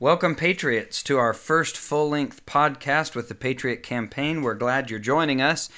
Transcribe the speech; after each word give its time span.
Welcome, 0.00 0.36
Patriots, 0.36 1.02
to 1.02 1.18
our 1.18 1.32
first 1.32 1.76
full 1.76 2.10
length 2.10 2.46
podcast 2.46 3.16
with 3.16 3.28
the 3.28 3.34
Patriot 3.34 3.82
Campaign. 3.82 4.42
We're 4.42 4.54
glad 4.54 4.90
you're 4.90 5.00
joining 5.00 5.42
us. 5.42 5.68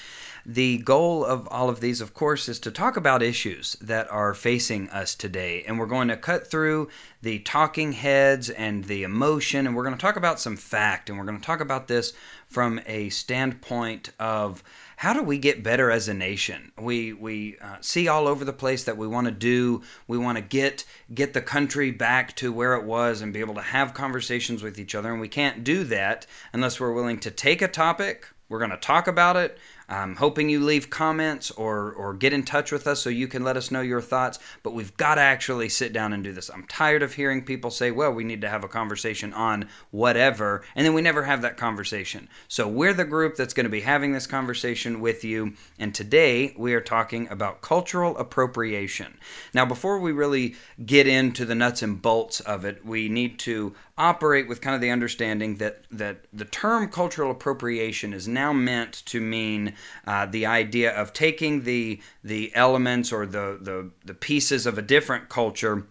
The 0.45 0.77
goal 0.77 1.25
of 1.25 1.47
all 1.47 1.69
of 1.69 1.79
these, 1.79 2.01
of 2.01 2.13
course, 2.13 2.47
is 2.47 2.59
to 2.59 2.69
talk 2.69 2.97
about 2.97 3.23
issues 3.23 3.75
that 3.81 4.11
are 4.11 4.35
facing 4.35 4.91
us 4.91 5.15
today. 5.15 5.63
And 5.67 5.79
we're 5.79 5.87
going 5.87 6.09
to 6.09 6.17
cut 6.17 6.45
through 6.45 6.89
the 7.23 7.39
talking 7.39 7.93
heads 7.93 8.51
and 8.51 8.83
the 8.83 9.01
emotion, 9.01 9.65
and 9.65 9.75
we're 9.75 9.85
going 9.85 9.97
to 9.97 10.01
talk 10.01 10.17
about 10.17 10.39
some 10.39 10.55
fact. 10.55 11.09
And 11.09 11.17
we're 11.17 11.25
going 11.25 11.39
to 11.39 11.43
talk 11.43 11.59
about 11.59 11.87
this 11.87 12.13
from 12.51 12.81
a 12.85 13.07
standpoint 13.09 14.11
of 14.19 14.61
how 14.97 15.13
do 15.13 15.23
we 15.23 15.37
get 15.37 15.63
better 15.63 15.89
as 15.89 16.09
a 16.09 16.13
nation? 16.13 16.73
We 16.77 17.13
we 17.13 17.57
uh, 17.59 17.77
see 17.79 18.09
all 18.09 18.27
over 18.27 18.43
the 18.43 18.53
place 18.53 18.83
that 18.83 18.97
we 18.97 19.07
want 19.07 19.25
to 19.25 19.31
do. 19.31 19.83
We 20.05 20.17
want 20.17 20.37
to 20.37 20.43
get 20.43 20.83
get 21.13 21.33
the 21.33 21.41
country 21.41 21.91
back 21.91 22.35
to 22.35 22.51
where 22.51 22.75
it 22.75 22.83
was 22.83 23.21
and 23.21 23.33
be 23.33 23.39
able 23.39 23.55
to 23.55 23.61
have 23.61 23.93
conversations 23.93 24.61
with 24.61 24.77
each 24.77 24.93
other. 24.93 25.11
And 25.11 25.21
we 25.21 25.29
can't 25.29 25.63
do 25.63 25.85
that 25.85 26.27
unless 26.51 26.79
we're 26.79 26.93
willing 26.93 27.19
to 27.21 27.31
take 27.31 27.61
a 27.61 27.69
topic. 27.69 28.27
We're 28.49 28.59
going 28.59 28.71
to 28.71 28.77
talk 28.77 29.07
about 29.07 29.37
it. 29.37 29.57
I'm 29.91 30.15
hoping 30.15 30.49
you 30.49 30.61
leave 30.61 30.89
comments 30.89 31.51
or, 31.51 31.91
or 31.91 32.13
get 32.13 32.31
in 32.31 32.43
touch 32.43 32.71
with 32.71 32.87
us 32.87 33.01
so 33.01 33.09
you 33.09 33.27
can 33.27 33.43
let 33.43 33.57
us 33.57 33.71
know 33.71 33.81
your 33.81 33.99
thoughts. 33.99 34.39
But 34.63 34.73
we've 34.73 34.95
got 34.95 35.15
to 35.15 35.21
actually 35.21 35.67
sit 35.67 35.91
down 35.91 36.13
and 36.13 36.23
do 36.23 36.31
this. 36.31 36.49
I'm 36.49 36.65
tired 36.67 37.03
of 37.03 37.13
hearing 37.13 37.43
people 37.43 37.71
say, 37.71 37.91
well, 37.91 38.13
we 38.13 38.23
need 38.23 38.39
to 38.41 38.49
have 38.49 38.63
a 38.63 38.69
conversation 38.69 39.33
on 39.33 39.67
whatever, 39.91 40.63
and 40.75 40.85
then 40.85 40.93
we 40.93 41.01
never 41.01 41.23
have 41.23 41.41
that 41.41 41.57
conversation. 41.57 42.29
So 42.47 42.69
we're 42.69 42.93
the 42.93 43.03
group 43.03 43.35
that's 43.35 43.53
going 43.53 43.65
to 43.65 43.69
be 43.69 43.81
having 43.81 44.13
this 44.13 44.27
conversation 44.27 45.01
with 45.01 45.25
you. 45.25 45.55
And 45.77 45.93
today 45.93 46.55
we 46.57 46.73
are 46.73 46.81
talking 46.81 47.27
about 47.29 47.61
cultural 47.61 48.17
appropriation. 48.17 49.17
Now, 49.53 49.65
before 49.65 49.99
we 49.99 50.13
really 50.13 50.55
get 50.85 51.05
into 51.05 51.43
the 51.43 51.55
nuts 51.55 51.81
and 51.81 52.01
bolts 52.01 52.39
of 52.39 52.63
it, 52.63 52.85
we 52.85 53.09
need 53.09 53.39
to 53.39 53.75
operate 53.97 54.47
with 54.47 54.61
kind 54.61 54.73
of 54.73 54.81
the 54.81 54.89
understanding 54.89 55.57
that 55.57 55.83
that 55.91 56.25
the 56.33 56.45
term 56.45 56.89
cultural 56.89 57.29
appropriation 57.29 58.13
is 58.13 58.27
now 58.27 58.51
meant 58.51 58.93
to 59.05 59.21
mean 59.21 59.73
uh, 60.05 60.25
the 60.25 60.45
idea 60.45 60.91
of 60.91 61.13
taking 61.13 61.63
the 61.63 62.01
the 62.23 62.51
elements 62.55 63.11
or 63.11 63.25
the, 63.25 63.57
the 63.61 63.91
the 64.05 64.13
pieces 64.13 64.65
of 64.65 64.77
a 64.77 64.81
different 64.81 65.29
culture 65.29 65.87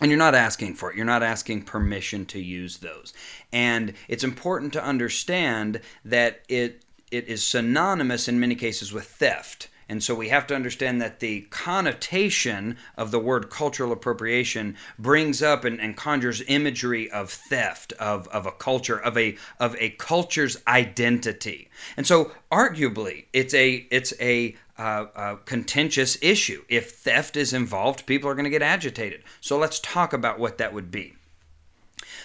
and 0.00 0.10
you're 0.10 0.18
not 0.18 0.34
asking 0.34 0.74
for 0.74 0.90
it. 0.90 0.96
You're 0.96 1.04
not 1.04 1.22
asking 1.22 1.64
permission 1.64 2.24
to 2.26 2.40
use 2.40 2.78
those. 2.78 3.12
And 3.52 3.92
it's 4.08 4.24
important 4.24 4.72
to 4.72 4.82
understand 4.82 5.80
that 6.04 6.40
it 6.48 6.84
it 7.10 7.28
is 7.28 7.44
synonymous 7.44 8.28
in 8.28 8.40
many 8.40 8.54
cases 8.54 8.92
with 8.92 9.04
theft 9.04 9.68
and 9.90 10.04
so 10.04 10.14
we 10.14 10.28
have 10.28 10.46
to 10.46 10.54
understand 10.54 11.02
that 11.02 11.18
the 11.18 11.40
connotation 11.50 12.76
of 12.96 13.10
the 13.10 13.18
word 13.18 13.50
cultural 13.50 13.90
appropriation 13.90 14.76
brings 15.00 15.42
up 15.42 15.64
and, 15.64 15.80
and 15.80 15.96
conjures 15.96 16.44
imagery 16.46 17.10
of 17.10 17.28
theft, 17.28 17.92
of, 17.94 18.28
of 18.28 18.46
a 18.46 18.52
culture, 18.52 19.00
of 19.00 19.18
a 19.18 19.36
of 19.58 19.74
a 19.80 19.90
culture's 19.90 20.62
identity. 20.68 21.68
And 21.96 22.06
so 22.06 22.30
arguably 22.52 23.24
it's 23.32 23.52
a 23.52 23.84
it's 23.90 24.14
a 24.20 24.54
uh, 24.78 25.06
uh, 25.16 25.34
contentious 25.44 26.16
issue. 26.22 26.62
If 26.68 26.92
theft 26.92 27.36
is 27.36 27.52
involved, 27.52 28.06
people 28.06 28.30
are 28.30 28.34
going 28.34 28.44
to 28.44 28.50
get 28.50 28.62
agitated. 28.62 29.24
So 29.40 29.58
let's 29.58 29.80
talk 29.80 30.12
about 30.12 30.38
what 30.38 30.58
that 30.58 30.72
would 30.72 30.92
be. 30.92 31.16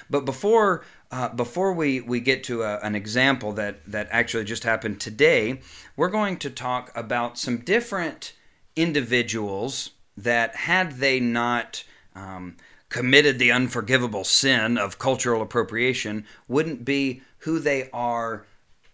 But 0.07 0.23
before 0.23 0.85
uh, 1.11 1.29
before 1.29 1.73
we, 1.73 2.01
we 2.01 2.19
get 2.19 2.43
to 2.45 2.63
a, 2.63 2.79
an 2.79 2.95
example 2.95 3.51
that, 3.53 3.85
that 3.85 4.07
actually 4.11 4.43
just 4.43 4.63
happened 4.63 4.99
today, 4.99 5.61
we're 5.95 6.09
going 6.09 6.37
to 6.37 6.49
talk 6.49 6.91
about 6.95 7.37
some 7.37 7.57
different 7.57 8.33
individuals 8.75 9.91
that, 10.17 10.55
had 10.55 10.93
they 10.93 11.19
not 11.19 11.83
um, 12.15 12.57
committed 12.89 13.39
the 13.39 13.51
unforgivable 13.51 14.23
sin 14.23 14.77
of 14.77 14.99
cultural 14.99 15.41
appropriation, 15.41 16.25
wouldn't 16.47 16.85
be 16.85 17.21
who 17.39 17.59
they 17.59 17.89
are 17.91 18.45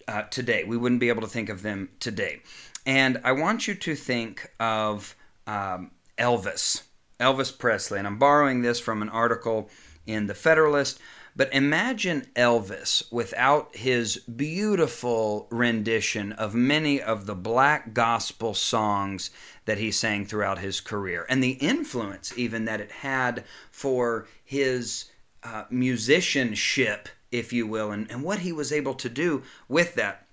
uh, 0.07 0.23
today. 0.23 0.63
We 0.63 0.77
wouldn't 0.77 0.99
be 0.99 1.09
able 1.09 1.21
to 1.21 1.27
think 1.27 1.49
of 1.49 1.61
them 1.61 1.89
today. 1.99 2.41
And 2.85 3.21
I 3.23 3.31
want 3.33 3.67
you 3.67 3.75
to 3.75 3.95
think 3.95 4.51
of 4.59 5.15
um, 5.45 5.91
Elvis, 6.17 6.83
Elvis 7.19 7.57
Presley. 7.57 7.99
And 7.99 8.07
I'm 8.07 8.17
borrowing 8.17 8.61
this 8.61 8.79
from 8.79 9.01
an 9.01 9.09
article 9.09 9.69
in 10.07 10.27
The 10.27 10.33
Federalist. 10.33 10.99
But 11.35 11.53
imagine 11.53 12.27
Elvis 12.35 13.03
without 13.11 13.75
his 13.75 14.17
beautiful 14.17 15.47
rendition 15.49 16.33
of 16.33 16.53
many 16.53 17.01
of 17.01 17.25
the 17.25 17.35
black 17.35 17.93
gospel 17.93 18.53
songs 18.53 19.31
that 19.65 19.77
he 19.77 19.91
sang 19.91 20.25
throughout 20.25 20.59
his 20.59 20.81
career 20.81 21.25
and 21.29 21.43
the 21.43 21.51
influence, 21.51 22.37
even 22.37 22.65
that 22.65 22.81
it 22.81 22.91
had 22.91 23.45
for 23.71 24.27
his 24.43 25.05
uh, 25.43 25.63
musicianship, 25.69 27.07
if 27.31 27.53
you 27.53 27.65
will, 27.65 27.91
and, 27.91 28.11
and 28.11 28.23
what 28.23 28.39
he 28.39 28.51
was 28.51 28.71
able 28.71 28.93
to 28.95 29.09
do 29.09 29.43
with 29.69 29.95
that. 29.95 30.27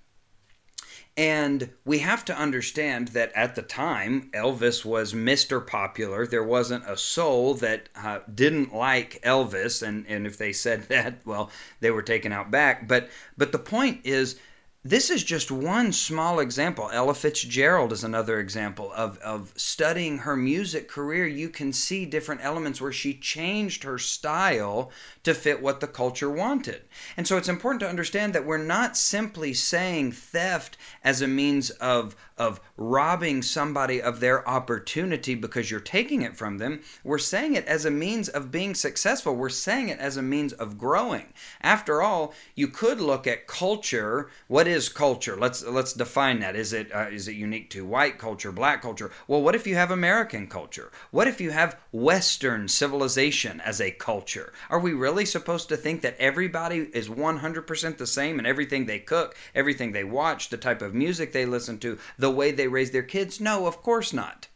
And 1.19 1.71
we 1.83 1.99
have 1.99 2.23
to 2.25 2.37
understand 2.37 3.09
that 3.09 3.33
at 3.35 3.55
the 3.55 3.61
time, 3.61 4.29
Elvis 4.33 4.85
was 4.85 5.13
Mr. 5.13 5.67
Popular. 5.67 6.25
There 6.25 6.45
wasn't 6.45 6.89
a 6.89 6.95
soul 6.95 7.55
that 7.55 7.89
uh, 7.93 8.19
didn't 8.33 8.73
like 8.73 9.19
Elvis. 9.21 9.85
And, 9.85 10.07
and 10.07 10.25
if 10.25 10.37
they 10.37 10.53
said 10.53 10.83
that, 10.87 11.19
well, 11.25 11.51
they 11.81 11.91
were 11.91 12.03
taken 12.03 12.31
out 12.31 12.51
back. 12.51 12.87
But, 12.87 13.09
but 13.37 13.51
the 13.51 13.59
point 13.59 13.99
is, 14.05 14.39
this 14.83 15.09
is 15.09 15.25
just 15.25 15.51
one 15.51 15.91
small 15.91 16.39
example. 16.39 16.89
Ella 16.93 17.13
Fitzgerald 17.13 17.91
is 17.91 18.05
another 18.05 18.39
example 18.39 18.93
of, 18.93 19.17
of 19.17 19.51
studying 19.57 20.19
her 20.19 20.37
music 20.37 20.87
career. 20.87 21.27
You 21.27 21.49
can 21.49 21.73
see 21.73 22.05
different 22.05 22.45
elements 22.45 22.79
where 22.79 22.93
she 22.93 23.13
changed 23.13 23.83
her 23.83 23.97
style 23.97 24.89
to 25.23 25.33
fit 25.33 25.61
what 25.61 25.81
the 25.81 25.87
culture 25.87 26.29
wanted. 26.29 26.83
And 27.17 27.27
so 27.27 27.35
it's 27.35 27.49
important 27.49 27.81
to 27.81 27.89
understand 27.89 28.33
that 28.33 28.45
we're 28.45 28.57
not 28.57 28.95
simply 28.95 29.53
saying 29.53 30.13
theft 30.13 30.77
as 31.03 31.21
a 31.21 31.27
means 31.27 31.71
of, 31.71 32.15
of 32.39 32.61
robbing 32.77 33.41
somebody 33.41 34.01
of 34.01 34.21
their 34.21 34.47
opportunity 34.47 35.35
because 35.35 35.69
you're 35.69 35.79
taking 35.79 36.21
it 36.21 36.37
from 36.37 36.57
them. 36.57 36.81
We're 37.03 37.17
saying 37.17 37.55
it 37.55 37.65
as 37.65 37.85
a 37.85 37.91
means 37.91 38.29
of 38.29 38.49
being 38.51 38.73
successful. 38.73 39.35
We're 39.35 39.49
saying 39.49 39.89
it 39.89 39.99
as 39.99 40.17
a 40.17 40.21
means 40.21 40.53
of 40.53 40.77
growing. 40.77 41.33
After 41.61 42.01
all, 42.01 42.33
you 42.55 42.67
could 42.67 43.01
look 43.01 43.27
at 43.27 43.47
culture. 43.47 44.29
What 44.47 44.67
is 44.67 44.89
culture? 44.89 45.35
Let's 45.35 45.63
let's 45.63 45.93
define 45.93 46.39
that. 46.39 46.55
Is 46.55 46.73
it 46.73 46.91
uh, 46.93 47.07
is 47.11 47.27
it 47.27 47.35
unique 47.35 47.69
to 47.71 47.85
white 47.85 48.17
culture, 48.17 48.51
black 48.51 48.81
culture? 48.81 49.11
Well, 49.27 49.41
what 49.41 49.55
if 49.55 49.67
you 49.67 49.75
have 49.75 49.91
American 49.91 50.47
culture? 50.47 50.91
What 51.11 51.27
if 51.27 51.41
you 51.41 51.51
have 51.51 51.77
Western 51.91 52.67
civilization 52.67 53.59
as 53.61 53.81
a 53.81 53.91
culture? 53.91 54.53
Are 54.69 54.79
we 54.79 54.93
really 54.93 55.25
supposed 55.25 55.69
to 55.69 55.77
think 55.77 56.01
that 56.01 56.15
everybody 56.19 56.89
is 56.93 57.09
100% 57.09 57.97
the 57.97 58.07
same 58.07 58.37
and 58.37 58.47
everything 58.47 58.85
they 58.85 58.99
cook, 58.99 59.35
everything 59.53 59.91
they 59.91 60.03
watch, 60.03 60.49
the 60.49 60.57
type 60.57 60.81
of 60.81 60.93
music 60.93 61.33
they 61.33 61.45
listen 61.45 61.77
to, 61.79 61.97
the 62.17 62.28
the 62.29 62.35
way 62.35 62.51
they 62.51 62.67
raise 62.67 62.91
their 62.91 63.03
kids? 63.03 63.41
No, 63.41 63.65
of 63.65 63.81
course 63.81 64.13
not. 64.13 64.47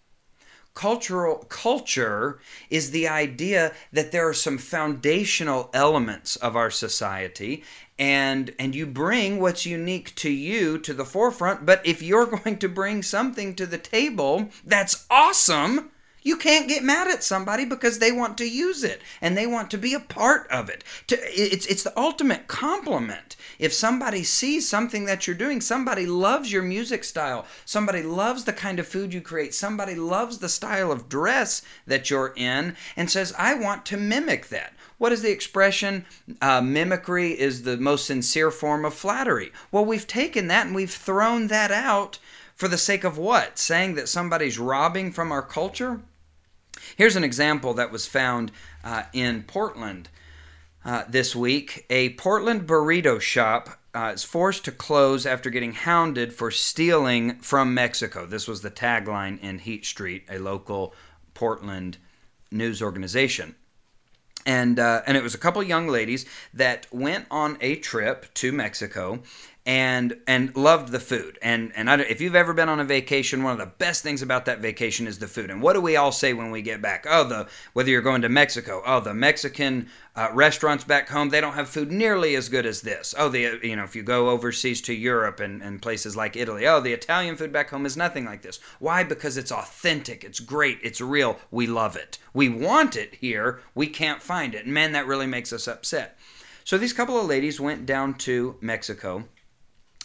Cultural 0.75 1.45
culture 1.49 2.39
is 2.69 2.91
the 2.91 3.07
idea 3.07 3.73
that 3.91 4.11
there 4.11 4.27
are 4.27 4.33
some 4.33 4.57
foundational 4.57 5.69
elements 5.73 6.35
of 6.35 6.55
our 6.55 6.69
society 6.69 7.63
and 7.99 8.55
and 8.57 8.73
you 8.73 8.85
bring 8.87 9.39
what's 9.39 9.65
unique 9.67 10.15
to 10.15 10.31
you 10.31 10.79
to 10.79 10.95
the 10.95 11.05
forefront 11.05 11.63
but 11.63 11.79
if 11.85 12.01
you're 12.01 12.25
going 12.37 12.57
to 12.57 12.67
bring 12.67 13.03
something 13.03 13.53
to 13.53 13.67
the 13.67 13.77
table 13.77 14.49
that's 14.65 15.05
awesome 15.11 15.91
you 16.23 16.37
can't 16.37 16.67
get 16.67 16.83
mad 16.83 17.07
at 17.07 17.23
somebody 17.23 17.65
because 17.65 17.99
they 17.99 18.11
want 18.11 18.37
to 18.37 18.49
use 18.49 18.83
it 18.83 19.01
and 19.21 19.37
they 19.37 19.45
want 19.45 19.69
to 19.71 19.77
be 19.77 19.93
a 19.93 19.99
part 19.99 20.47
of 20.49 20.69
it. 20.69 20.83
It's, 21.09 21.65
it's 21.67 21.83
the 21.83 21.97
ultimate 21.99 22.47
compliment. 22.47 23.35
If 23.59 23.73
somebody 23.73 24.23
sees 24.23 24.67
something 24.67 25.05
that 25.05 25.27
you're 25.27 25.35
doing, 25.35 25.61
somebody 25.61 26.05
loves 26.05 26.51
your 26.51 26.63
music 26.63 27.03
style, 27.03 27.45
somebody 27.65 28.01
loves 28.01 28.45
the 28.45 28.53
kind 28.53 28.79
of 28.79 28.87
food 28.87 29.13
you 29.13 29.21
create, 29.21 29.53
somebody 29.53 29.95
loves 29.95 30.39
the 30.39 30.49
style 30.49 30.91
of 30.91 31.09
dress 31.09 31.61
that 31.85 32.09
you're 32.09 32.33
in, 32.35 32.75
and 32.95 33.11
says, 33.11 33.33
I 33.37 33.53
want 33.53 33.85
to 33.87 33.97
mimic 33.97 34.47
that. 34.47 34.73
What 34.97 35.11
is 35.11 35.21
the 35.21 35.31
expression? 35.31 36.05
Uh, 36.41 36.61
mimicry 36.61 37.37
is 37.37 37.63
the 37.63 37.77
most 37.77 38.05
sincere 38.05 38.51
form 38.51 38.85
of 38.85 38.93
flattery. 38.93 39.51
Well, 39.71 39.85
we've 39.85 40.07
taken 40.07 40.47
that 40.47 40.67
and 40.67 40.75
we've 40.75 40.91
thrown 40.91 41.47
that 41.47 41.71
out 41.71 42.19
for 42.55 42.67
the 42.67 42.77
sake 42.77 43.03
of 43.03 43.17
what? 43.17 43.59
Saying 43.59 43.95
that 43.95 44.07
somebody's 44.07 44.59
robbing 44.59 45.11
from 45.11 45.31
our 45.31 45.41
culture? 45.41 46.01
Here's 46.95 47.15
an 47.15 47.23
example 47.23 47.73
that 47.75 47.91
was 47.91 48.05
found 48.05 48.51
uh, 48.83 49.03
in 49.13 49.43
Portland 49.43 50.09
uh, 50.85 51.03
this 51.07 51.35
week. 51.35 51.85
A 51.89 52.09
Portland 52.11 52.67
burrito 52.67 53.19
shop 53.19 53.79
uh, 53.93 54.11
is 54.13 54.23
forced 54.23 54.65
to 54.65 54.71
close 54.71 55.25
after 55.25 55.49
getting 55.49 55.73
hounded 55.73 56.33
for 56.33 56.51
stealing 56.51 57.35
from 57.39 57.73
Mexico. 57.73 58.25
This 58.25 58.47
was 58.47 58.61
the 58.61 58.71
tagline 58.71 59.39
in 59.41 59.59
Heat 59.59 59.85
Street, 59.85 60.25
a 60.29 60.39
local 60.39 60.93
Portland 61.33 61.97
news 62.51 62.81
organization. 62.81 63.55
And, 64.45 64.77
uh, 64.77 65.03
and 65.07 65.15
it 65.15 65.23
was 65.23 65.33
a 65.33 65.37
couple 65.37 65.63
young 65.63 65.87
ladies 65.87 66.25
that 66.53 66.87
went 66.91 67.27
on 67.31 67.57
a 67.61 67.77
trip 67.77 68.33
to 68.35 68.51
Mexico 68.51 69.21
and 69.65 70.17
and 70.27 70.55
loved 70.57 70.91
the 70.91 70.99
food. 70.99 71.39
And 71.41 71.71
and 71.75 71.89
I, 71.89 71.99
if 72.01 72.19
you've 72.19 72.35
ever 72.35 72.53
been 72.53 72.67
on 72.67 72.81
a 72.81 72.85
vacation, 72.85 73.43
one 73.43 73.53
of 73.53 73.59
the 73.59 73.73
best 73.77 74.03
things 74.03 74.21
about 74.21 74.45
that 74.45 74.59
vacation 74.59 75.07
is 75.07 75.19
the 75.19 75.27
food. 75.27 75.49
And 75.49 75.61
what 75.61 75.73
do 75.73 75.81
we 75.81 75.95
all 75.95 76.11
say 76.11 76.33
when 76.33 76.51
we 76.51 76.61
get 76.61 76.81
back? 76.81 77.05
Oh, 77.09 77.23
the 77.23 77.47
whether 77.71 77.89
you're 77.89 78.01
going 78.01 78.23
to 78.23 78.29
Mexico, 78.29 78.81
oh, 78.85 78.99
the 78.99 79.13
Mexican 79.13 79.87
uh, 80.15 80.29
restaurants 80.33 80.83
back 80.83 81.09
home 81.09 81.29
they 81.29 81.41
don't 81.41 81.53
have 81.53 81.69
food 81.69 81.91
nearly 81.91 82.35
as 82.35 82.49
good 82.49 82.65
as 82.65 82.81
this. 82.81 83.15
Oh, 83.17 83.29
the 83.29 83.59
you 83.63 83.75
know 83.77 83.85
if 83.85 83.95
you 83.95 84.03
go 84.03 84.29
overseas 84.29 84.81
to 84.81 84.93
Europe 84.93 85.39
and, 85.39 85.61
and 85.61 85.81
places 85.81 86.17
like 86.17 86.35
Italy, 86.35 86.67
oh, 86.67 86.81
the 86.81 86.93
Italian 86.93 87.37
food 87.37 87.53
back 87.53 87.69
home 87.69 87.85
is 87.85 87.95
nothing 87.95 88.25
like 88.25 88.41
this. 88.41 88.59
Why? 88.79 89.03
Because 89.03 89.37
it's 89.37 89.51
authentic, 89.51 90.25
it's 90.25 90.41
great, 90.41 90.79
it's 90.83 90.99
real. 90.99 91.39
We 91.51 91.67
love 91.67 91.95
it. 91.95 92.17
We 92.33 92.49
want 92.49 92.97
it 92.97 93.15
here. 93.15 93.61
We 93.75 93.87
can't 93.87 94.21
find 94.21 94.55
it. 94.55 94.65
And 94.65 94.73
man, 94.73 94.91
that 94.91 95.07
really 95.07 95.27
makes 95.27 95.53
us 95.53 95.69
upset. 95.69 96.17
So 96.65 96.77
these 96.77 96.93
couple 96.93 97.19
of 97.19 97.27
ladies 97.27 97.59
went 97.59 97.85
down 97.85 98.13
to 98.19 98.55
Mexico 98.61 99.25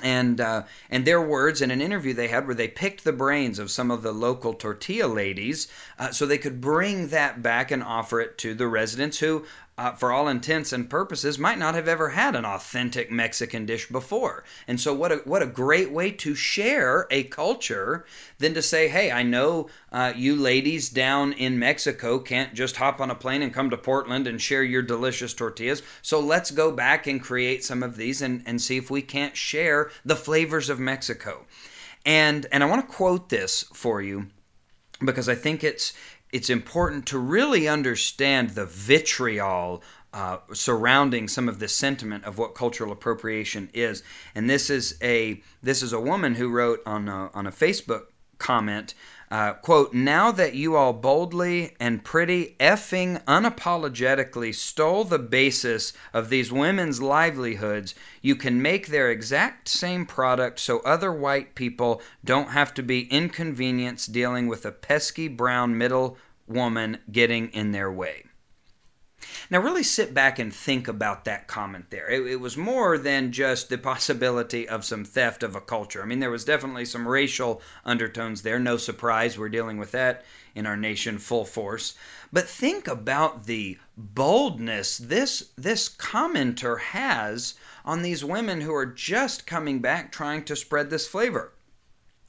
and 0.02 0.40
uh, 0.40 0.62
and 0.90 1.04
their 1.04 1.20
words 1.20 1.60
in 1.60 1.70
an 1.70 1.80
interview 1.80 2.14
they 2.14 2.28
had 2.28 2.46
where 2.46 2.54
they 2.54 2.68
picked 2.68 3.04
the 3.04 3.12
brains 3.12 3.58
of 3.58 3.70
some 3.70 3.90
of 3.90 4.02
the 4.02 4.12
local 4.12 4.54
tortilla 4.54 5.06
ladies 5.06 5.68
uh, 5.98 6.10
so 6.10 6.26
they 6.26 6.38
could 6.38 6.60
bring 6.60 7.08
that 7.08 7.42
back 7.42 7.70
and 7.70 7.82
offer 7.82 8.20
it 8.20 8.38
to 8.38 8.54
the 8.54 8.68
residents 8.68 9.18
who 9.18 9.44
uh, 9.78 9.92
for 9.92 10.10
all 10.10 10.26
intents 10.26 10.72
and 10.72 10.90
purposes, 10.90 11.38
might 11.38 11.58
not 11.58 11.76
have 11.76 11.86
ever 11.86 12.08
had 12.10 12.34
an 12.34 12.44
authentic 12.44 13.12
Mexican 13.12 13.64
dish 13.64 13.88
before. 13.88 14.42
And 14.66 14.80
so, 14.80 14.92
what 14.92 15.12
a, 15.12 15.16
what 15.18 15.40
a 15.40 15.46
great 15.46 15.92
way 15.92 16.10
to 16.10 16.34
share 16.34 17.06
a 17.12 17.22
culture 17.24 18.04
than 18.38 18.54
to 18.54 18.60
say, 18.60 18.88
hey, 18.88 19.12
I 19.12 19.22
know 19.22 19.68
uh, 19.92 20.12
you 20.16 20.34
ladies 20.34 20.88
down 20.88 21.32
in 21.32 21.60
Mexico 21.60 22.18
can't 22.18 22.54
just 22.54 22.76
hop 22.76 23.00
on 23.00 23.12
a 23.12 23.14
plane 23.14 23.40
and 23.40 23.54
come 23.54 23.70
to 23.70 23.76
Portland 23.76 24.26
and 24.26 24.42
share 24.42 24.64
your 24.64 24.82
delicious 24.82 25.32
tortillas. 25.32 25.84
So, 26.02 26.18
let's 26.18 26.50
go 26.50 26.72
back 26.72 27.06
and 27.06 27.22
create 27.22 27.64
some 27.64 27.84
of 27.84 27.96
these 27.96 28.20
and, 28.20 28.42
and 28.46 28.60
see 28.60 28.78
if 28.78 28.90
we 28.90 29.00
can't 29.00 29.36
share 29.36 29.92
the 30.04 30.16
flavors 30.16 30.68
of 30.68 30.80
Mexico. 30.80 31.46
And, 32.04 32.46
and 32.50 32.64
I 32.64 32.66
want 32.66 32.88
to 32.88 32.94
quote 32.94 33.28
this 33.28 33.62
for 33.72 34.02
you 34.02 34.26
because 35.04 35.28
I 35.28 35.34
think 35.34 35.62
it's 35.62 35.92
it's 36.32 36.50
important 36.50 37.06
to 37.06 37.18
really 37.18 37.68
understand 37.68 38.50
the 38.50 38.66
vitriol 38.66 39.82
uh, 40.12 40.38
surrounding 40.52 41.28
some 41.28 41.48
of 41.48 41.58
the 41.58 41.68
sentiment 41.68 42.24
of 42.24 42.38
what 42.38 42.54
cultural 42.54 42.92
appropriation 42.92 43.68
is. 43.74 44.02
And 44.34 44.48
this 44.48 44.70
is 44.70 44.96
a 45.02 45.42
this 45.62 45.82
is 45.82 45.92
a 45.92 46.00
woman 46.00 46.34
who 46.34 46.48
wrote 46.48 46.80
on 46.86 47.08
a, 47.08 47.30
on 47.34 47.46
a 47.46 47.52
Facebook 47.52 48.04
comment 48.38 48.94
uh, 49.30 49.52
quote, 49.54 49.92
now 49.92 50.32
that 50.32 50.54
you 50.54 50.74
all 50.76 50.92
boldly 50.94 51.74
and 51.78 52.02
pretty 52.02 52.56
effing 52.58 53.22
unapologetically 53.24 54.54
stole 54.54 55.04
the 55.04 55.18
basis 55.18 55.92
of 56.14 56.30
these 56.30 56.50
women's 56.50 57.02
livelihoods, 57.02 57.94
you 58.22 58.34
can 58.34 58.62
make 58.62 58.86
their 58.86 59.10
exact 59.10 59.68
same 59.68 60.06
product 60.06 60.58
so 60.60 60.78
other 60.80 61.12
white 61.12 61.54
people 61.54 62.00
don't 62.24 62.50
have 62.50 62.72
to 62.74 62.82
be 62.82 63.02
inconvenienced 63.12 64.12
dealing 64.12 64.46
with 64.46 64.64
a 64.64 64.72
pesky 64.72 65.28
brown 65.28 65.76
middle 65.76 66.16
woman 66.46 66.98
getting 67.12 67.48
in 67.50 67.72
their 67.72 67.92
way. 67.92 68.27
Now, 69.50 69.60
really 69.60 69.82
sit 69.82 70.14
back 70.14 70.38
and 70.38 70.54
think 70.54 70.88
about 70.88 71.24
that 71.24 71.46
comment 71.46 71.86
there. 71.90 72.08
It, 72.08 72.26
it, 72.26 72.40
was 72.40 72.56
more 72.56 72.96
than 72.98 73.32
just 73.32 73.68
the 73.68 73.78
possibility 73.92 74.68
of 74.68 74.84
some 74.84 75.04
theft 75.04 75.42
of 75.42 75.56
a 75.56 75.60
culture. 75.60 76.02
I 76.02 76.06
mean, 76.06 76.20
there 76.20 76.30
was 76.30 76.44
definitely 76.44 76.84
some 76.84 77.06
racial 77.06 77.60
undertones 77.84 78.42
there. 78.42 78.58
No 78.58 78.76
surprise, 78.76 79.38
we're 79.38 79.48
dealing 79.48 79.78
with 79.78 79.92
that 79.92 80.24
in 80.54 80.66
our 80.66 80.76
nation 80.76 81.18
full 81.18 81.44
force. 81.44 81.94
But 82.32 82.48
think 82.48 82.86
about 82.86 83.46
the 83.46 83.78
boldness 83.96 84.98
this, 84.98 85.50
this 85.56 85.88
commenter 85.88 86.78
has 86.80 87.54
on 87.84 88.02
these 88.02 88.24
women 88.24 88.60
who 88.60 88.74
are 88.74 88.86
just 88.86 89.46
coming 89.46 89.80
back 89.80 90.12
trying 90.12 90.44
to 90.44 90.56
spread 90.56 90.90
this 90.90 91.06
flavor 91.06 91.52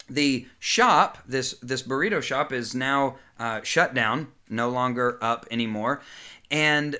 the 0.10 0.48
shop, 0.58 1.20
this 1.28 1.54
this 1.62 1.84
burrito 1.84 2.22
shop, 2.22 2.52
is 2.52 2.74
now 2.74 3.18
uh, 3.38 3.62
shut 3.64 3.94
down, 3.94 4.28
no 4.50 4.70
longer 4.70 5.20
up 5.22 5.46
anymore, 5.52 6.02
and 6.52 6.98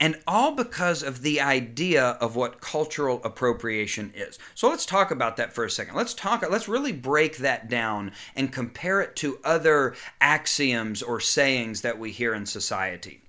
and 0.00 0.16
all 0.28 0.54
because 0.54 1.02
of 1.02 1.22
the 1.22 1.40
idea 1.40 2.02
of 2.20 2.36
what 2.36 2.60
cultural 2.60 3.20
appropriation 3.24 4.12
is. 4.14 4.38
So 4.54 4.68
let's 4.68 4.86
talk 4.86 5.10
about 5.10 5.36
that 5.38 5.52
for 5.52 5.64
a 5.64 5.70
second. 5.70 5.96
Let's 5.96 6.14
talk 6.14 6.48
let's 6.48 6.68
really 6.68 6.92
break 6.92 7.38
that 7.38 7.68
down 7.68 8.12
and 8.36 8.52
compare 8.52 9.00
it 9.00 9.16
to 9.16 9.38
other 9.42 9.94
axioms 10.20 11.02
or 11.02 11.20
sayings 11.20 11.80
that 11.80 11.98
we 11.98 12.12
hear 12.12 12.34
in 12.34 12.46
society. 12.46 13.22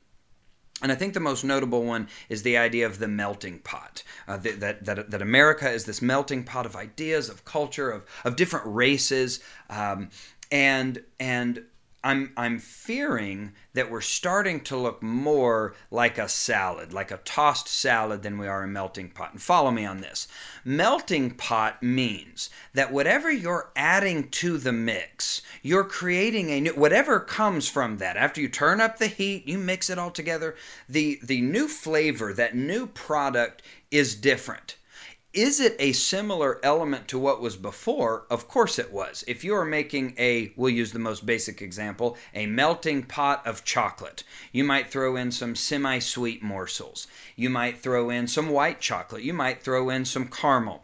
And 0.82 0.92
I 0.92 0.96
think 0.96 1.14
the 1.14 1.20
most 1.20 1.44
notable 1.44 1.84
one 1.84 2.08
is 2.30 2.44
the 2.44 2.58
idea 2.58 2.86
of 2.86 3.00
the 3.00 3.08
melting 3.08 3.60
pot. 3.60 4.04
Uh, 4.28 4.38
that, 4.38 4.86
that, 4.86 5.12
that 5.12 5.22
America 5.22 5.70
is 5.70 5.86
this 5.86 6.02
melting 6.02 6.46
pot 6.46 6.66
of 6.66 6.76
ideas, 6.76 7.30
of 7.30 7.44
culture, 7.44 7.92
of, 7.92 8.06
of 8.24 8.36
different 8.36 8.66
races. 8.68 9.42
Um, 9.70 10.10
and, 10.52 11.04
and 11.20 11.64
I'm 12.04 12.32
I'm 12.38 12.60
fearing 12.60 13.54
that 13.74 13.92
we're 13.92 14.02
starting 14.02 14.62
to 14.62 14.78
look 14.78 15.04
more 15.04 15.76
like 15.92 16.18
a 16.18 16.30
salad, 16.30 16.94
like 16.94 17.12
a 17.12 17.18
tossed 17.18 17.68
salad 17.68 18.24
than 18.24 18.38
we 18.38 18.48
are 18.48 18.64
a 18.64 18.68
melting 18.68 19.10
pot. 19.10 19.34
And 19.34 19.42
follow 19.42 19.70
me 19.72 19.86
on 19.86 20.00
this. 20.02 20.28
Melting 20.64 21.32
pot 21.32 21.84
means 21.84 22.50
that 22.74 22.94
whatever 22.94 23.30
you're 23.30 23.72
adding 23.76 24.30
to 24.30 24.58
the 24.58 24.72
mix, 24.72 25.42
you're 25.62 25.84
creating 25.84 26.50
a 26.50 26.62
new 26.62 26.72
whatever 26.72 27.20
comes 27.20 27.68
from 27.68 27.98
that. 27.98 28.16
After 28.16 28.40
you 28.40 28.48
turn 28.48 28.80
up 28.80 28.98
the 28.98 29.08
heat, 29.08 29.48
you 29.48 29.58
mix 29.58 29.90
it 29.90 30.00
all 30.00 30.12
together, 30.12 30.56
the 30.88 31.20
the 31.22 31.42
new 31.42 31.68
flavor, 31.68 32.34
that 32.34 32.56
new 32.56 32.88
product 32.88 33.62
is 33.92 34.16
different. 34.16 34.78
Is 35.34 35.60
it 35.60 35.76
a 35.78 35.92
similar 35.92 36.60
element 36.64 37.08
to 37.10 37.20
what 37.20 37.40
was 37.40 37.56
before? 37.56 38.26
Of 38.32 38.48
course 38.48 38.80
it 38.80 38.92
was. 38.92 39.24
If 39.28 39.44
you 39.44 39.54
are 39.54 39.64
making 39.64 40.16
a, 40.18 40.52
we'll 40.56 40.72
use 40.72 40.92
the 40.92 40.98
most 40.98 41.24
basic 41.24 41.62
example, 41.62 42.18
a 42.34 42.48
melting 42.48 43.04
pot 43.04 43.46
of 43.46 43.64
chocolate, 43.64 44.24
you 44.52 44.64
might 44.64 44.90
throw 44.90 45.16
in 45.16 45.32
some 45.32 45.56
semi 45.56 46.00
sweet 46.00 46.42
morsels. 46.42 47.06
You 47.36 47.52
might 47.52 47.78
throw 47.78 48.10
in 48.10 48.28
some 48.28 48.50
white 48.50 48.82
chocolate. 48.82 49.22
You 49.22 49.34
might 49.34 49.62
throw 49.62 49.92
in 49.92 50.04
some 50.04 50.30
caramel. 50.30 50.84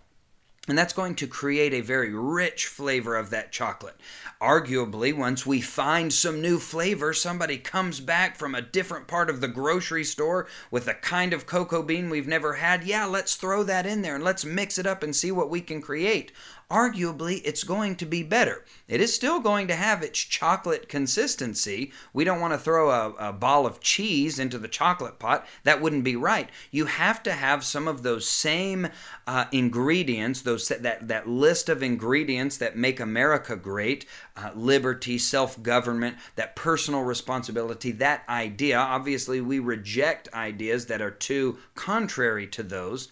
And 0.67 0.77
that's 0.77 0.93
going 0.93 1.15
to 1.15 1.27
create 1.27 1.73
a 1.73 1.81
very 1.81 2.13
rich 2.13 2.65
flavor 2.65 3.15
of 3.15 3.29
that 3.29 3.51
chocolate. 3.51 3.95
Arguably, 4.41 5.15
once 5.15 5.45
we 5.45 5.61
find 5.61 6.11
some 6.11 6.41
new 6.41 6.57
flavor, 6.57 7.13
somebody 7.13 7.57
comes 7.57 7.99
back 7.99 8.35
from 8.35 8.55
a 8.55 8.61
different 8.61 9.07
part 9.07 9.29
of 9.29 9.41
the 9.41 9.47
grocery 9.47 10.03
store 10.03 10.47
with 10.71 10.87
a 10.87 10.95
kind 10.95 11.33
of 11.33 11.45
cocoa 11.45 11.83
bean 11.83 12.09
we've 12.09 12.27
never 12.27 12.53
had. 12.53 12.83
Yeah, 12.83 13.05
let's 13.05 13.35
throw 13.35 13.63
that 13.63 13.85
in 13.85 14.01
there 14.01 14.15
and 14.15 14.23
let's 14.23 14.43
mix 14.43 14.79
it 14.79 14.87
up 14.87 15.03
and 15.03 15.15
see 15.15 15.31
what 15.31 15.51
we 15.51 15.61
can 15.61 15.81
create 15.81 16.31
arguably 16.69 17.41
it's 17.45 17.63
going 17.63 17.95
to 17.95 18.05
be 18.05 18.23
better. 18.23 18.65
It 18.87 18.99
is 18.99 19.13
still 19.13 19.39
going 19.39 19.67
to 19.67 19.75
have 19.75 20.01
its 20.01 20.19
chocolate 20.19 20.89
consistency. 20.89 21.91
We 22.13 22.23
don't 22.23 22.39
want 22.39 22.53
to 22.53 22.59
throw 22.59 22.89
a, 22.89 23.29
a, 23.29 23.33
ball 23.33 23.65
of 23.65 23.79
cheese 23.79 24.39
into 24.39 24.57
the 24.57 24.67
chocolate 24.67 25.19
pot. 25.19 25.45
That 25.63 25.81
wouldn't 25.81 26.03
be 26.03 26.15
right. 26.15 26.49
You 26.71 26.85
have 26.85 27.21
to 27.23 27.33
have 27.33 27.63
some 27.63 27.87
of 27.87 28.03
those 28.03 28.27
same 28.27 28.87
uh, 29.27 29.45
ingredients, 29.51 30.41
those 30.41 30.67
that, 30.69 31.07
that 31.07 31.27
list 31.27 31.69
of 31.69 31.83
ingredients 31.83 32.57
that 32.57 32.77
make 32.77 32.99
America 32.99 33.55
great 33.55 34.05
uh, 34.35 34.51
liberty, 34.55 35.17
self 35.17 35.61
government, 35.61 36.17
that 36.35 36.55
personal 36.55 37.03
responsibility, 37.03 37.91
that 37.91 38.23
idea. 38.27 38.77
Obviously, 38.77 39.41
we 39.41 39.59
reject 39.59 40.33
ideas 40.33 40.87
that 40.87 41.01
are 41.01 41.11
too 41.11 41.57
contrary 41.75 42.47
to 42.47 42.63
those. 42.63 43.11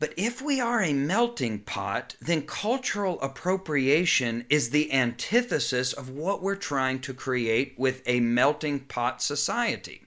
But 0.00 0.14
if 0.16 0.40
we 0.40 0.60
are 0.60 0.82
a 0.82 0.94
melting 0.94 1.60
pot, 1.60 2.16
then 2.22 2.42
cultural 2.46 3.20
appropriation 3.20 4.46
is 4.48 4.70
the 4.70 4.90
antithesis 4.92 5.92
of 5.92 6.08
what 6.08 6.42
we're 6.42 6.56
trying 6.56 7.00
to 7.00 7.12
create 7.12 7.74
with 7.76 8.02
a 8.06 8.20
melting 8.20 8.80
pot 8.80 9.22
society. 9.22 10.06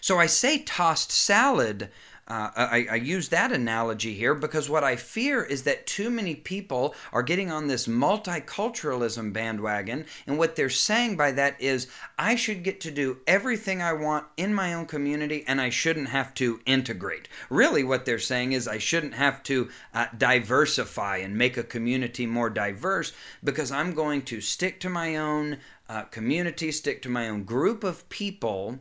So 0.00 0.20
I 0.20 0.26
say 0.26 0.60
tossed 0.60 1.10
salad 1.10 1.90
uh, 2.28 2.50
I, 2.54 2.86
I, 2.90 2.94
use 2.96 3.30
that 3.30 3.52
analogy 3.52 4.12
here 4.12 4.34
because 4.34 4.68
what 4.68 4.84
I 4.84 4.96
fear 4.96 5.42
is 5.42 5.62
that 5.62 5.86
too 5.86 6.10
many 6.10 6.34
people 6.34 6.94
are 7.10 7.22
getting 7.22 7.50
on 7.50 7.68
this 7.68 7.86
multiculturalism 7.86 9.32
bandwagon, 9.32 10.04
and 10.26 10.36
what 10.36 10.54
they're 10.54 10.68
saying 10.68 11.16
by 11.16 11.32
that 11.32 11.58
is, 11.58 11.86
I 12.18 12.34
should 12.34 12.62
get 12.62 12.82
to 12.82 12.90
do 12.90 13.18
everything 13.26 13.80
I 13.80 13.94
want 13.94 14.26
in 14.36 14.52
my 14.52 14.74
own 14.74 14.84
community 14.84 15.42
and 15.48 15.58
I 15.58 15.70
shouldn't 15.70 16.10
have 16.10 16.34
to 16.34 16.60
integrate. 16.66 17.28
Really, 17.48 17.82
what 17.82 18.04
they're 18.04 18.18
saying 18.18 18.52
is, 18.52 18.68
I 18.68 18.76
shouldn't 18.76 19.14
have 19.14 19.42
to 19.44 19.70
uh, 19.94 20.06
diversify 20.16 21.16
and 21.18 21.34
make 21.34 21.56
a 21.56 21.62
community 21.62 22.26
more 22.26 22.50
diverse 22.50 23.14
because 23.42 23.72
I'm 23.72 23.94
going 23.94 24.20
to 24.22 24.42
stick 24.42 24.80
to 24.80 24.90
my 24.90 25.16
own 25.16 25.58
uh, 25.88 26.02
community, 26.02 26.72
stick 26.72 27.00
to 27.02 27.08
my 27.08 27.30
own 27.30 27.44
group 27.44 27.84
of 27.84 28.06
people 28.10 28.80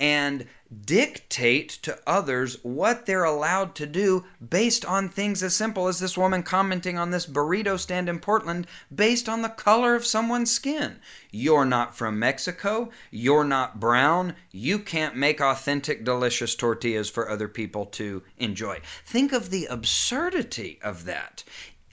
and 0.00 0.46
dictate 0.84 1.70
to 1.70 1.98
others 2.06 2.58
what 2.62 3.06
they're 3.06 3.24
allowed 3.24 3.74
to 3.74 3.86
do 3.86 4.24
based 4.46 4.84
on 4.84 5.08
things 5.08 5.42
as 5.42 5.54
simple 5.54 5.88
as 5.88 5.98
this 5.98 6.18
woman 6.18 6.42
commenting 6.42 6.98
on 6.98 7.10
this 7.10 7.26
burrito 7.26 7.78
stand 7.78 8.08
in 8.08 8.18
Portland 8.18 8.66
based 8.94 9.28
on 9.28 9.40
the 9.40 9.48
color 9.48 9.94
of 9.94 10.04
someone's 10.04 10.50
skin. 10.50 10.96
You're 11.30 11.64
not 11.64 11.96
from 11.96 12.18
Mexico. 12.18 12.90
You're 13.10 13.44
not 13.44 13.80
brown. 13.80 14.34
You 14.52 14.78
can't 14.78 15.16
make 15.16 15.40
authentic, 15.40 16.04
delicious 16.04 16.54
tortillas 16.54 17.08
for 17.08 17.30
other 17.30 17.48
people 17.48 17.86
to 17.86 18.22
enjoy. 18.36 18.80
Think 19.06 19.32
of 19.32 19.50
the 19.50 19.66
absurdity 19.66 20.78
of 20.82 21.06
that. 21.06 21.44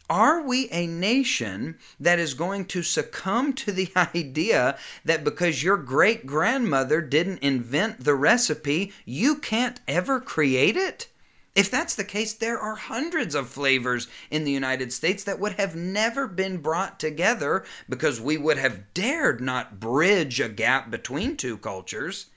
Are 0.10 0.42
we 0.42 0.70
a 0.70 0.86
nation 0.86 1.80
that 2.00 2.20
is 2.20 2.36
going 2.36 2.66
to 2.66 2.84
succumb 2.84 3.54
to 3.54 3.72
the 3.72 3.92
idea 3.96 4.78
that 5.04 5.24
because 5.24 5.64
your 5.64 5.78
great 5.78 6.28
grandmother 6.28 7.02
didn't 7.02 7.40
invent 7.40 8.04
the 8.04 8.14
recipe, 8.14 8.94
you 9.04 9.36
can't 9.36 9.80
ever 9.88 10.20
create 10.20 10.78
it? 10.78 11.08
If 11.56 11.72
that's 11.72 11.96
the 11.96 12.04
case, 12.04 12.34
there 12.34 12.60
are 12.60 12.76
hundreds 12.76 13.34
of 13.34 13.50
flavors 13.50 14.08
in 14.30 14.44
the 14.44 14.52
United 14.52 14.92
States 14.92 15.24
that 15.24 15.40
would 15.40 15.54
have 15.54 15.76
never 15.76 16.28
been 16.28 16.58
brought 16.58 17.00
together 17.00 17.64
because 17.88 18.20
we 18.20 18.38
would 18.38 18.58
have 18.58 18.94
dared 18.94 19.40
not 19.40 19.80
bridge 19.80 20.40
a 20.42 20.50
gap 20.50 20.92
between 20.92 21.38
two 21.38 21.58
cultures. 21.58 22.28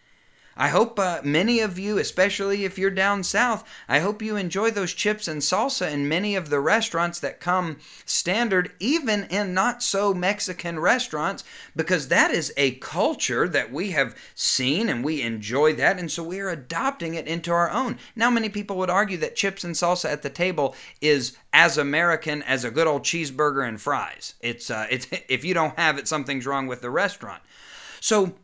I 0.60 0.68
hope 0.68 0.98
uh, 0.98 1.20
many 1.22 1.60
of 1.60 1.78
you, 1.78 1.98
especially 1.98 2.64
if 2.64 2.76
you're 2.76 2.90
down 2.90 3.22
south, 3.22 3.62
I 3.88 4.00
hope 4.00 4.20
you 4.20 4.36
enjoy 4.36 4.72
those 4.72 4.92
chips 4.92 5.28
and 5.28 5.40
salsa 5.40 5.88
in 5.90 6.08
many 6.08 6.34
of 6.34 6.50
the 6.50 6.58
restaurants 6.58 7.20
that 7.20 7.38
come 7.38 7.78
standard, 8.04 8.72
even 8.80 9.24
in 9.30 9.54
not 9.54 9.84
so 9.84 10.12
Mexican 10.12 10.80
restaurants, 10.80 11.44
because 11.76 12.08
that 12.08 12.32
is 12.32 12.52
a 12.56 12.72
culture 12.72 13.48
that 13.48 13.72
we 13.72 13.92
have 13.92 14.16
seen 14.34 14.88
and 14.88 15.04
we 15.04 15.22
enjoy 15.22 15.74
that, 15.74 15.96
and 15.96 16.10
so 16.10 16.24
we 16.24 16.40
are 16.40 16.48
adopting 16.48 17.14
it 17.14 17.28
into 17.28 17.52
our 17.52 17.70
own. 17.70 17.96
Now, 18.16 18.28
many 18.28 18.48
people 18.48 18.76
would 18.78 18.90
argue 18.90 19.18
that 19.18 19.36
chips 19.36 19.62
and 19.62 19.76
salsa 19.76 20.10
at 20.10 20.22
the 20.22 20.30
table 20.30 20.74
is 21.00 21.36
as 21.52 21.78
American 21.78 22.42
as 22.42 22.64
a 22.64 22.72
good 22.72 22.88
old 22.88 23.04
cheeseburger 23.04 23.66
and 23.66 23.80
fries. 23.80 24.34
It's 24.40 24.70
uh, 24.70 24.88
it's 24.90 25.06
if 25.28 25.44
you 25.44 25.54
don't 25.54 25.78
have 25.78 25.98
it, 25.98 26.08
something's 26.08 26.46
wrong 26.46 26.66
with 26.66 26.80
the 26.80 26.90
restaurant. 26.90 27.44
So 28.00 28.34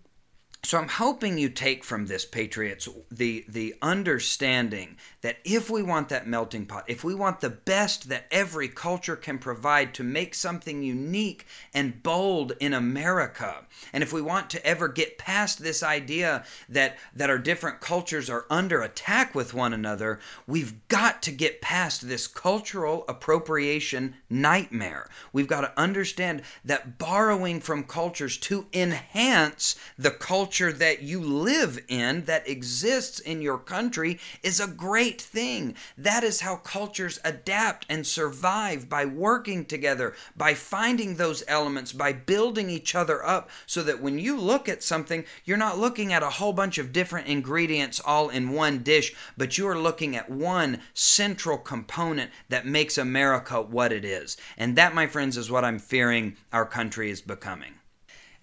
so 0.64 0.78
I'm 0.78 0.88
hoping 0.88 1.36
you 1.36 1.50
take 1.50 1.84
from 1.84 2.06
this, 2.06 2.24
Patriots, 2.24 2.88
the, 3.10 3.44
the 3.46 3.74
understanding 3.82 4.96
that 5.20 5.36
if 5.44 5.68
we 5.68 5.82
want 5.82 6.08
that 6.08 6.26
melting 6.26 6.64
pot, 6.64 6.84
if 6.88 7.04
we 7.04 7.14
want 7.14 7.40
the 7.40 7.50
best 7.50 8.08
that 8.08 8.26
every 8.30 8.68
culture 8.68 9.14
can 9.14 9.38
provide 9.38 9.92
to 9.94 10.02
make 10.02 10.34
something 10.34 10.82
unique 10.82 11.46
and 11.74 12.02
bold 12.02 12.52
in 12.60 12.72
America, 12.72 13.66
and 13.92 14.02
if 14.02 14.10
we 14.10 14.22
want 14.22 14.48
to 14.50 14.66
ever 14.66 14.88
get 14.88 15.18
past 15.18 15.62
this 15.62 15.82
idea 15.82 16.44
that, 16.70 16.96
that 17.14 17.28
our 17.28 17.38
different 17.38 17.80
cultures 17.80 18.30
are 18.30 18.46
under 18.48 18.80
attack 18.80 19.34
with 19.34 19.52
one 19.52 19.74
another, 19.74 20.18
we've 20.46 20.88
got 20.88 21.22
to 21.22 21.30
get 21.30 21.60
past 21.60 22.08
this 22.08 22.26
cultural 22.26 23.04
appropriation 23.06 24.14
nightmare. 24.30 25.10
We've 25.30 25.46
got 25.46 25.60
to 25.60 25.78
understand 25.78 26.40
that 26.64 26.96
borrowing 26.96 27.60
from 27.60 27.84
cultures 27.84 28.38
to 28.38 28.66
enhance 28.72 29.76
the 29.98 30.10
culture 30.10 30.53
culture 30.54 30.72
that 30.72 31.02
you 31.02 31.20
live 31.20 31.80
in, 31.88 32.24
that 32.26 32.48
exists 32.48 33.18
in 33.18 33.42
your 33.42 33.58
country, 33.58 34.20
is 34.40 34.60
a 34.60 34.68
great 34.68 35.20
thing. 35.20 35.74
That 35.98 36.22
is 36.22 36.42
how 36.42 36.56
cultures 36.58 37.18
adapt 37.24 37.86
and 37.88 38.06
survive 38.06 38.88
by 38.88 39.04
working 39.04 39.64
together, 39.64 40.14
by 40.36 40.54
finding 40.54 41.16
those 41.16 41.42
elements, 41.48 41.90
by 41.90 42.12
building 42.12 42.70
each 42.70 42.94
other 42.94 43.26
up, 43.26 43.50
so 43.66 43.82
that 43.82 44.00
when 44.00 44.20
you 44.20 44.38
look 44.38 44.68
at 44.68 44.84
something, 44.84 45.24
you're 45.44 45.56
not 45.56 45.80
looking 45.80 46.12
at 46.12 46.22
a 46.22 46.30
whole 46.30 46.52
bunch 46.52 46.78
of 46.78 46.92
different 46.92 47.26
ingredients 47.26 48.00
all 48.04 48.28
in 48.28 48.50
one 48.50 48.84
dish, 48.84 49.12
but 49.36 49.58
you 49.58 49.66
are 49.66 49.76
looking 49.76 50.14
at 50.14 50.30
one 50.30 50.78
central 50.92 51.58
component 51.58 52.30
that 52.48 52.64
makes 52.64 52.96
America 52.96 53.60
what 53.60 53.92
it 53.92 54.04
is. 54.04 54.36
And 54.56 54.76
that, 54.76 54.94
my 54.94 55.08
friends, 55.08 55.36
is 55.36 55.50
what 55.50 55.64
I'm 55.64 55.80
fearing 55.80 56.36
our 56.52 56.64
country 56.64 57.10
is 57.10 57.20
becoming. 57.20 57.74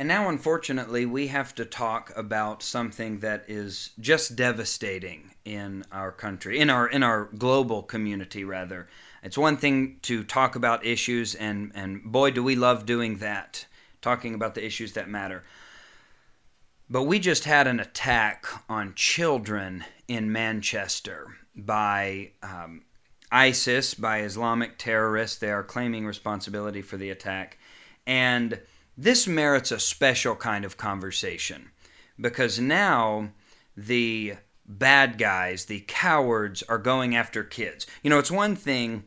And 0.02 0.08
now, 0.08 0.30
unfortunately, 0.30 1.06
we 1.06 1.28
have 1.28 1.54
to 1.54 1.64
talk 1.64 2.12
about 2.18 2.64
something 2.64 3.20
that 3.20 3.46
is 3.48 3.92
just 4.00 4.36
devastating 4.36 5.36
in 5.46 5.86
our 5.92 6.12
country, 6.12 6.58
in 6.58 6.72
our 6.72 6.88
in 6.88 7.04
our 7.04 7.26
global 7.38 7.84
community, 7.84 8.44
rather. 8.44 8.88
It's 9.22 9.38
one 9.38 9.58
thing 9.58 10.00
to 10.02 10.24
talk 10.24 10.56
about 10.56 10.84
issues, 10.84 11.36
and 11.36 11.72
and 11.76 12.04
boy, 12.04 12.32
do 12.32 12.44
we 12.44 12.56
love 12.56 12.88
doing 12.88 13.18
that, 13.18 13.68
talking 14.02 14.34
about 14.34 14.56
the 14.56 14.66
issues 14.66 14.94
that 14.94 15.08
matter. 15.08 15.44
But 16.90 17.04
we 17.04 17.20
just 17.20 17.44
had 17.44 17.68
an 17.68 17.80
attack 17.80 18.48
on 18.68 18.96
children 18.96 19.86
in 20.08 20.32
Manchester 20.32 21.28
by 21.56 22.32
um, 22.42 22.86
ISIS, 23.32 23.94
by 23.94 24.22
Islamic 24.22 24.80
terrorists. 24.80 25.38
They 25.38 25.52
are 25.52 25.62
claiming 25.62 26.08
responsibility 26.08 26.82
for 26.82 26.98
the 26.98 27.12
attack, 27.12 27.60
and 28.08 28.60
this 28.98 29.28
merits 29.28 29.72
a 29.72 29.80
special 29.80 30.36
kind 30.36 30.66
of 30.66 30.78
conversation 30.78 31.72
because 32.20 32.60
now 32.60 33.32
the 33.76 34.36
bad 34.66 35.18
guys, 35.18 35.66
the 35.66 35.84
cowards, 35.88 36.64
are 36.64 36.78
going 36.78 37.16
after 37.16 37.44
kids. 37.44 37.88
You 38.04 38.10
know, 38.10 38.20
it's 38.20 38.32
one 38.32 38.56
thing 38.56 39.04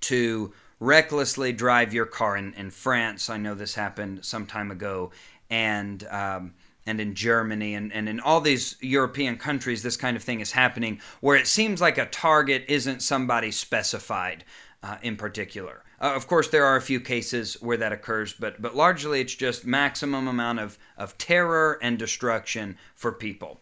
to 0.00 0.52
recklessly 0.80 1.52
drive 1.52 1.92
your 1.92 2.06
car 2.06 2.36
in, 2.36 2.54
in 2.54 2.70
France. 2.70 3.30
I 3.30 3.36
know 3.36 3.54
this 3.54 3.74
happened 3.74 4.24
some 4.24 4.46
time 4.46 4.70
ago, 4.70 5.10
and 5.50 6.06
um, 6.08 6.54
and 6.86 7.00
in 7.00 7.14
Germany 7.14 7.74
and, 7.74 7.92
and 7.92 8.08
in 8.08 8.18
all 8.18 8.40
these 8.40 8.76
European 8.80 9.36
countries, 9.36 9.82
this 9.82 9.96
kind 9.96 10.16
of 10.16 10.22
thing 10.22 10.40
is 10.40 10.52
happening 10.52 11.00
where 11.20 11.36
it 11.36 11.46
seems 11.46 11.80
like 11.80 11.98
a 11.98 12.06
target 12.06 12.64
isn't 12.66 13.02
somebody 13.02 13.50
specified 13.50 14.44
uh, 14.82 14.96
in 15.02 15.16
particular. 15.16 15.84
Uh, 16.00 16.12
of 16.14 16.26
course, 16.26 16.48
there 16.48 16.64
are 16.64 16.76
a 16.76 16.82
few 16.82 17.00
cases 17.00 17.54
where 17.60 17.76
that 17.76 17.92
occurs, 17.92 18.32
but, 18.32 18.60
but 18.62 18.76
largely 18.76 19.20
it's 19.20 19.34
just 19.34 19.66
maximum 19.66 20.28
amount 20.28 20.60
of, 20.60 20.78
of 20.96 21.18
terror 21.18 21.78
and 21.82 21.98
destruction 21.98 22.76
for 22.94 23.12
people. 23.12 23.60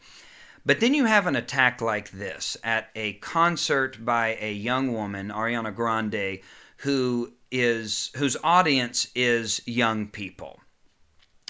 But 0.67 0.81
then 0.81 0.95
you 0.95 1.05
have 1.05 1.27
an 1.27 1.37
attack 1.37 1.81
like 1.81 2.11
this 2.11 2.57
at 2.65 2.91
a 2.97 3.15
concert 3.15 4.05
by 4.05 4.37
a 4.41 4.53
young 4.53 4.93
woman, 4.93 5.29
Ariana 5.29 5.75
Grande, 5.75 6.41
who 6.79 7.33
is 7.53 8.11
whose 8.17 8.37
audience 8.43 9.09
is 9.15 9.63
young 9.65 10.09
people. 10.09 10.61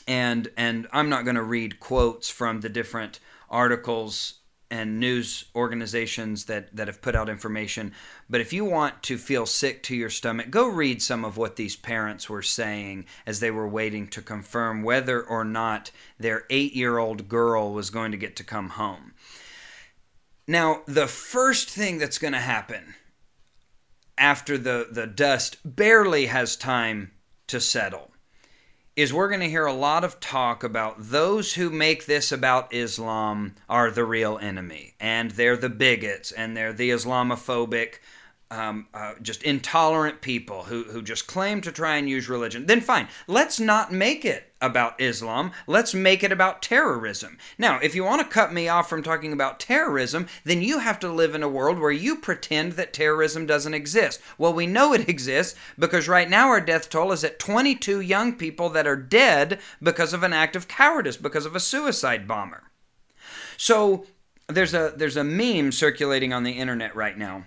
And 0.06 0.48
and 0.56 0.86
I'm 0.92 1.08
not 1.08 1.24
going 1.24 1.36
to 1.36 1.42
read 1.42 1.80
quotes 1.80 2.28
from 2.28 2.60
the 2.60 2.68
different 2.68 3.18
articles 3.48 4.40
and 4.70 4.98
news 4.98 5.44
organizations 5.54 6.46
that, 6.46 6.74
that 6.74 6.88
have 6.88 7.00
put 7.00 7.14
out 7.14 7.28
information. 7.28 7.92
But 8.28 8.40
if 8.40 8.52
you 8.52 8.64
want 8.64 9.02
to 9.04 9.18
feel 9.18 9.46
sick 9.46 9.82
to 9.84 9.96
your 9.96 10.10
stomach, 10.10 10.50
go 10.50 10.66
read 10.66 11.00
some 11.00 11.24
of 11.24 11.36
what 11.36 11.56
these 11.56 11.76
parents 11.76 12.28
were 12.28 12.42
saying 12.42 13.06
as 13.26 13.40
they 13.40 13.50
were 13.50 13.68
waiting 13.68 14.08
to 14.08 14.22
confirm 14.22 14.82
whether 14.82 15.22
or 15.22 15.44
not 15.44 15.90
their 16.18 16.44
eight 16.50 16.74
year 16.74 16.98
old 16.98 17.28
girl 17.28 17.72
was 17.72 17.90
going 17.90 18.10
to 18.10 18.18
get 18.18 18.36
to 18.36 18.44
come 18.44 18.70
home. 18.70 19.14
Now, 20.48 20.82
the 20.86 21.08
first 21.08 21.70
thing 21.70 21.98
that's 21.98 22.18
going 22.18 22.32
to 22.34 22.40
happen 22.40 22.94
after 24.18 24.56
the, 24.56 24.88
the 24.90 25.06
dust 25.06 25.58
barely 25.64 26.26
has 26.26 26.56
time 26.56 27.12
to 27.48 27.60
settle 27.60 28.10
is 28.96 29.12
we're 29.12 29.28
going 29.28 29.40
to 29.40 29.48
hear 29.48 29.66
a 29.66 29.72
lot 29.74 30.04
of 30.04 30.18
talk 30.20 30.64
about 30.64 30.96
those 30.98 31.52
who 31.52 31.68
make 31.68 32.06
this 32.06 32.32
about 32.32 32.72
Islam 32.72 33.54
are 33.68 33.90
the 33.90 34.04
real 34.04 34.38
enemy, 34.38 34.94
and 34.98 35.32
they're 35.32 35.56
the 35.56 35.68
bigots, 35.68 36.32
and 36.32 36.56
they're 36.56 36.72
the 36.72 36.90
Islamophobic 36.90 37.98
um, 38.50 38.86
uh, 38.94 39.14
just 39.20 39.42
intolerant 39.42 40.20
people 40.20 40.62
who, 40.64 40.84
who 40.84 41.02
just 41.02 41.26
claim 41.26 41.60
to 41.62 41.72
try 41.72 41.96
and 41.96 42.08
use 42.08 42.28
religion, 42.28 42.66
then 42.66 42.80
fine. 42.80 43.08
Let's 43.26 43.58
not 43.58 43.92
make 43.92 44.24
it 44.24 44.52
about 44.60 45.00
Islam. 45.00 45.52
Let's 45.66 45.94
make 45.94 46.22
it 46.22 46.30
about 46.30 46.62
terrorism. 46.62 47.38
Now, 47.58 47.78
if 47.80 47.94
you 47.94 48.04
want 48.04 48.22
to 48.22 48.32
cut 48.32 48.52
me 48.52 48.68
off 48.68 48.88
from 48.88 49.02
talking 49.02 49.32
about 49.32 49.58
terrorism, 49.58 50.28
then 50.44 50.62
you 50.62 50.78
have 50.78 51.00
to 51.00 51.12
live 51.12 51.34
in 51.34 51.42
a 51.42 51.48
world 51.48 51.78
where 51.78 51.90
you 51.90 52.16
pretend 52.16 52.72
that 52.72 52.92
terrorism 52.92 53.46
doesn't 53.46 53.74
exist. 53.74 54.20
Well, 54.38 54.54
we 54.54 54.66
know 54.66 54.92
it 54.92 55.08
exists 55.08 55.58
because 55.78 56.08
right 56.08 56.30
now 56.30 56.48
our 56.48 56.60
death 56.60 56.88
toll 56.88 57.12
is 57.12 57.24
at 57.24 57.38
22 57.40 58.00
young 58.00 58.34
people 58.34 58.68
that 58.70 58.86
are 58.86 58.96
dead 58.96 59.58
because 59.82 60.12
of 60.12 60.22
an 60.22 60.32
act 60.32 60.54
of 60.54 60.68
cowardice, 60.68 61.16
because 61.16 61.46
of 61.46 61.56
a 61.56 61.60
suicide 61.60 62.28
bomber. 62.28 62.62
So 63.56 64.06
there's 64.48 64.74
a 64.74 64.92
there's 64.96 65.16
a 65.16 65.24
meme 65.24 65.72
circulating 65.72 66.32
on 66.32 66.44
the 66.44 66.52
internet 66.52 66.94
right 66.94 67.18
now 67.18 67.46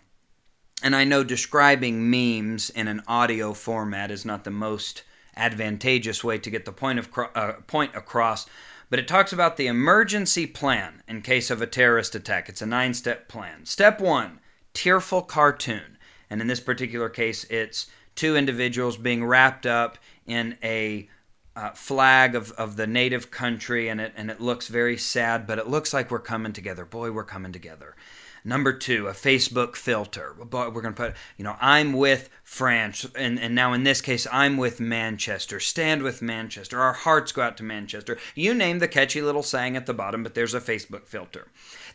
and 0.81 0.95
I 0.95 1.03
know 1.03 1.24
describing 1.24 2.09
memes 2.09 2.69
in 2.69 2.88
an 2.88 3.01
audio 3.07 3.53
format 3.53 4.12
is 4.12 4.25
not 4.25 4.43
the 4.43 4.51
most 4.51 5.03
advantageous 5.36 6.24
way 6.24 6.38
to 6.38 6.50
get 6.50 6.65
the 6.65 6.71
point 6.71 7.00
of 7.00 7.09
uh, 7.36 7.53
point 7.67 7.95
across, 7.95 8.45
but 8.89 9.00
it 9.00 9.07
talks 9.07 9.33
about 9.33 9.57
the 9.57 9.67
emergency 9.67 10.48
plan 10.48 11.03
in 11.07 11.21
case 11.21 11.50
of 11.50 11.62
a 11.62 11.67
terrorist 11.67 12.15
attack. 12.15 12.50
It's 12.50 12.62
a 12.62 12.65
nine-step 12.65 13.27
plan. 13.27 13.65
Step 13.65 14.01
1, 14.01 14.39
tearful 14.74 15.21
cartoon. 15.21 15.98
And 16.29 16.41
in 16.41 16.48
this 16.48 16.59
particular 16.59 17.09
case, 17.09 17.43
it's 17.45 17.88
two 18.15 18.36
individuals 18.36 18.98
being 18.98 19.25
wrapped 19.25 19.65
up 19.65 19.98
in 20.25 20.57
a 20.63 21.07
uh, 21.55 21.71
flag 21.71 22.36
of, 22.36 22.51
of 22.51 22.75
the 22.75 22.88
native 22.88 23.31
country, 23.31 23.89
and 23.89 24.00
it 24.00 24.13
and 24.15 24.29
it 24.31 24.39
looks 24.39 24.67
very 24.67 24.98
sad, 24.98 25.45
but 25.45 25.57
it 25.57 25.67
looks 25.67 25.93
like 25.93 26.09
we're 26.12 26.19
coming 26.19 26.53
together. 26.53 26.86
Boy, 26.86 27.12
we're 27.12 27.24
coming 27.24 27.51
together. 27.51 27.95
Number 28.43 28.74
two, 28.74 29.08
a 29.08 29.13
Facebook 29.13 29.75
filter. 29.75 30.36
We're 30.38 30.69
going 30.69 30.93
to 30.93 31.03
put, 31.03 31.15
you 31.38 31.43
know, 31.43 31.55
I'm 31.60 31.93
with 31.93 32.29
France, 32.43 33.05
and, 33.15 33.39
and 33.39 33.53
now 33.53 33.74
in 33.74 33.84
this 33.84 34.01
case, 34.01 34.25
I'm 34.31 34.58
with 34.58 34.79
Manchester. 34.79 35.60
Stand 35.60 36.01
with 36.01 36.22
Manchester. 36.22 36.79
Our 36.79 36.93
hearts 36.93 37.31
go 37.31 37.41
out 37.41 37.58
to 37.58 37.63
Manchester. 37.63 38.17
You 38.36 38.53
name 38.53 38.79
the 38.79 38.88
catchy 38.88 39.22
little 39.22 39.43
saying 39.43 39.75
at 39.75 39.86
the 39.86 39.93
bottom, 39.93 40.24
but 40.24 40.36
there's 40.36 40.53
a 40.53 40.62
Facebook 40.62 41.05
filter. 41.05 41.48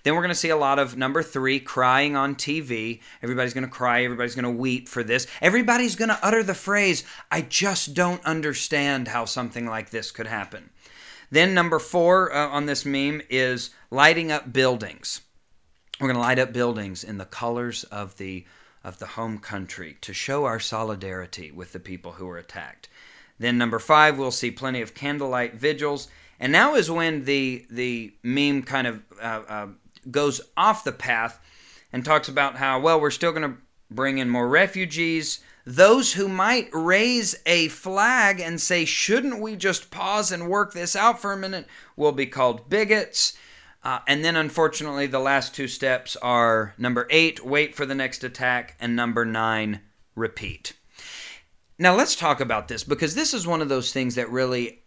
Then 0.03 0.15
we're 0.15 0.21
going 0.21 0.29
to 0.29 0.35
see 0.35 0.51
a 0.51 0.57
lot 0.57 0.79
of 0.79 0.97
number 0.97 1.23
three, 1.23 1.59
crying 1.59 2.15
on 2.15 2.35
TV. 2.35 3.01
Everybody's 3.23 3.55
going 3.55 3.65
to 3.65 3.71
cry. 3.71 4.05
Everybody's 4.05 4.35
going 4.35 4.45
to 4.45 4.51
weep 4.51 4.89
for 4.89 5.03
this. 5.03 5.27
Everybody's 5.41 5.97
going 5.97 6.11
to 6.11 6.19
utter 6.23 6.43
the 6.43 6.55
phrase, 6.55 7.05
I 7.31 7.41
just 7.41 7.95
don't 7.95 8.25
understand 8.25 9.09
how 9.09 9.25
something 9.25 9.67
like 9.67 9.91
this 9.91 10.11
could 10.11 10.27
happen. 10.27 10.71
Then 11.31 11.55
number 11.55 11.79
four 11.79 12.33
uh, 12.33 12.49
on 12.49 12.67
this 12.67 12.85
meme 12.85 13.23
is 13.29 13.71
lighting 13.91 14.31
up 14.31 14.53
buildings. 14.53 15.23
We're 16.01 16.09
going 16.09 16.17
to 16.17 16.21
light 16.21 16.41
up 16.41 16.53
buildings 16.53 17.05
in 17.05 17.19
the 17.19 17.25
colors 17.25 17.85
of 17.85 18.17
the 18.17 18.45
of 18.83 18.99
the 18.99 19.07
home 19.07 19.39
country 19.39 19.97
to 20.03 20.13
show 20.13 20.45
our 20.45 20.61
solidarity 20.61 21.51
with 21.51 21.73
the 21.73 21.81
people 21.81 22.13
who 22.13 22.27
were 22.27 22.37
attacked. 22.37 22.89
Then 23.39 23.57
number 23.57 23.79
5 23.79 24.19
we'll 24.19 24.31
see 24.31 24.51
plenty 24.51 24.83
of 24.83 24.95
candlelight 24.95 25.55
vigils. 25.55 26.09
And 26.41 26.51
now 26.53 26.75
is 26.75 26.91
when 26.91 27.25
the 27.25 27.65
the 27.71 28.13
meme 28.25 28.65
kind 28.65 28.87
of 28.89 29.03
uh, 29.23 29.43
uh, 29.49 29.67
goes 30.11 30.41
off 30.57 30.85
the 30.85 30.93
path 30.93 31.41
and 31.93 32.05
talks 32.05 32.29
about 32.29 32.57
how 32.57 32.81
well 32.81 33.01
we're 33.01 33.11
still 33.11 33.33
going 33.33 33.49
to 33.49 33.59
bring 33.89 34.19
in 34.19 34.29
more 34.29 34.49
refugees. 34.49 35.41
Those 35.65 36.13
who 36.13 36.29
might 36.29 36.69
raise 36.73 37.37
a 37.47 37.69
flag 37.69 38.41
and 38.41 38.61
say 38.61 38.85
shouldn't 38.85 39.41
we 39.41 39.55
just 39.55 39.93
pause 39.93 40.33
and 40.33 40.49
work 40.49 40.73
this 40.73 40.97
out 40.97 41.21
for 41.21 41.33
a 41.33 41.37
minute? 41.37 41.67
will 41.97 42.13
be 42.13 42.27
called 42.27 42.69
bigots 42.69 43.35
uh, 43.85 43.99
and 44.09 44.25
then, 44.25 44.35
unfortunately, 44.35 45.07
the 45.07 45.19
last 45.19 45.55
two 45.55 45.69
steps 45.69 46.17
are 46.17 46.75
number 46.79 47.07
eight, 47.11 47.45
wait 47.45 47.75
for 47.75 47.85
the 47.85 47.95
next 47.95 48.25
attack, 48.25 48.77
and 48.81 48.97
number 48.97 49.27
nine, 49.27 49.81
repeat. 50.17 50.73
Now, 51.79 51.95
let's 51.95 52.17
talk 52.17 52.41
about 52.41 52.69
this 52.69 52.83
because 52.83 53.15
this 53.15 53.35
is 53.35 53.47
one 53.47 53.61
of 53.61 53.69
those 53.69 53.93
things 53.93 54.15
that 54.15 54.31
really 54.31 54.85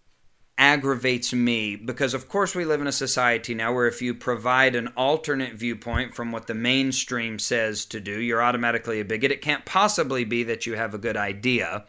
aggravates 0.58 1.32
me 1.32 1.76
because, 1.76 2.16
of 2.16 2.28
course, 2.28 2.56
we 2.56 2.66
live 2.66 2.82
in 2.82 2.88
a 2.88 2.92
society 2.92 3.54
now 3.54 3.72
where 3.72 3.86
if 3.86 4.02
you 4.02 4.16
provide 4.16 4.74
an 4.74 4.88
alternate 4.98 5.54
viewpoint 5.54 6.16
from 6.16 6.32
what 6.32 6.48
the 6.48 6.56
mainstream 6.56 7.38
says 7.38 7.86
to 7.86 8.00
do, 8.00 8.20
you're 8.20 8.42
automatically 8.42 9.00
a 9.00 9.06
bigot. 9.06 9.32
It 9.32 9.44
can't 9.44 9.66
possibly 9.66 10.24
be 10.24 10.44
that 10.44 10.66
you 10.66 10.74
have 10.74 10.96
a 10.96 11.00
good 11.00 11.18
idea. 11.18 11.86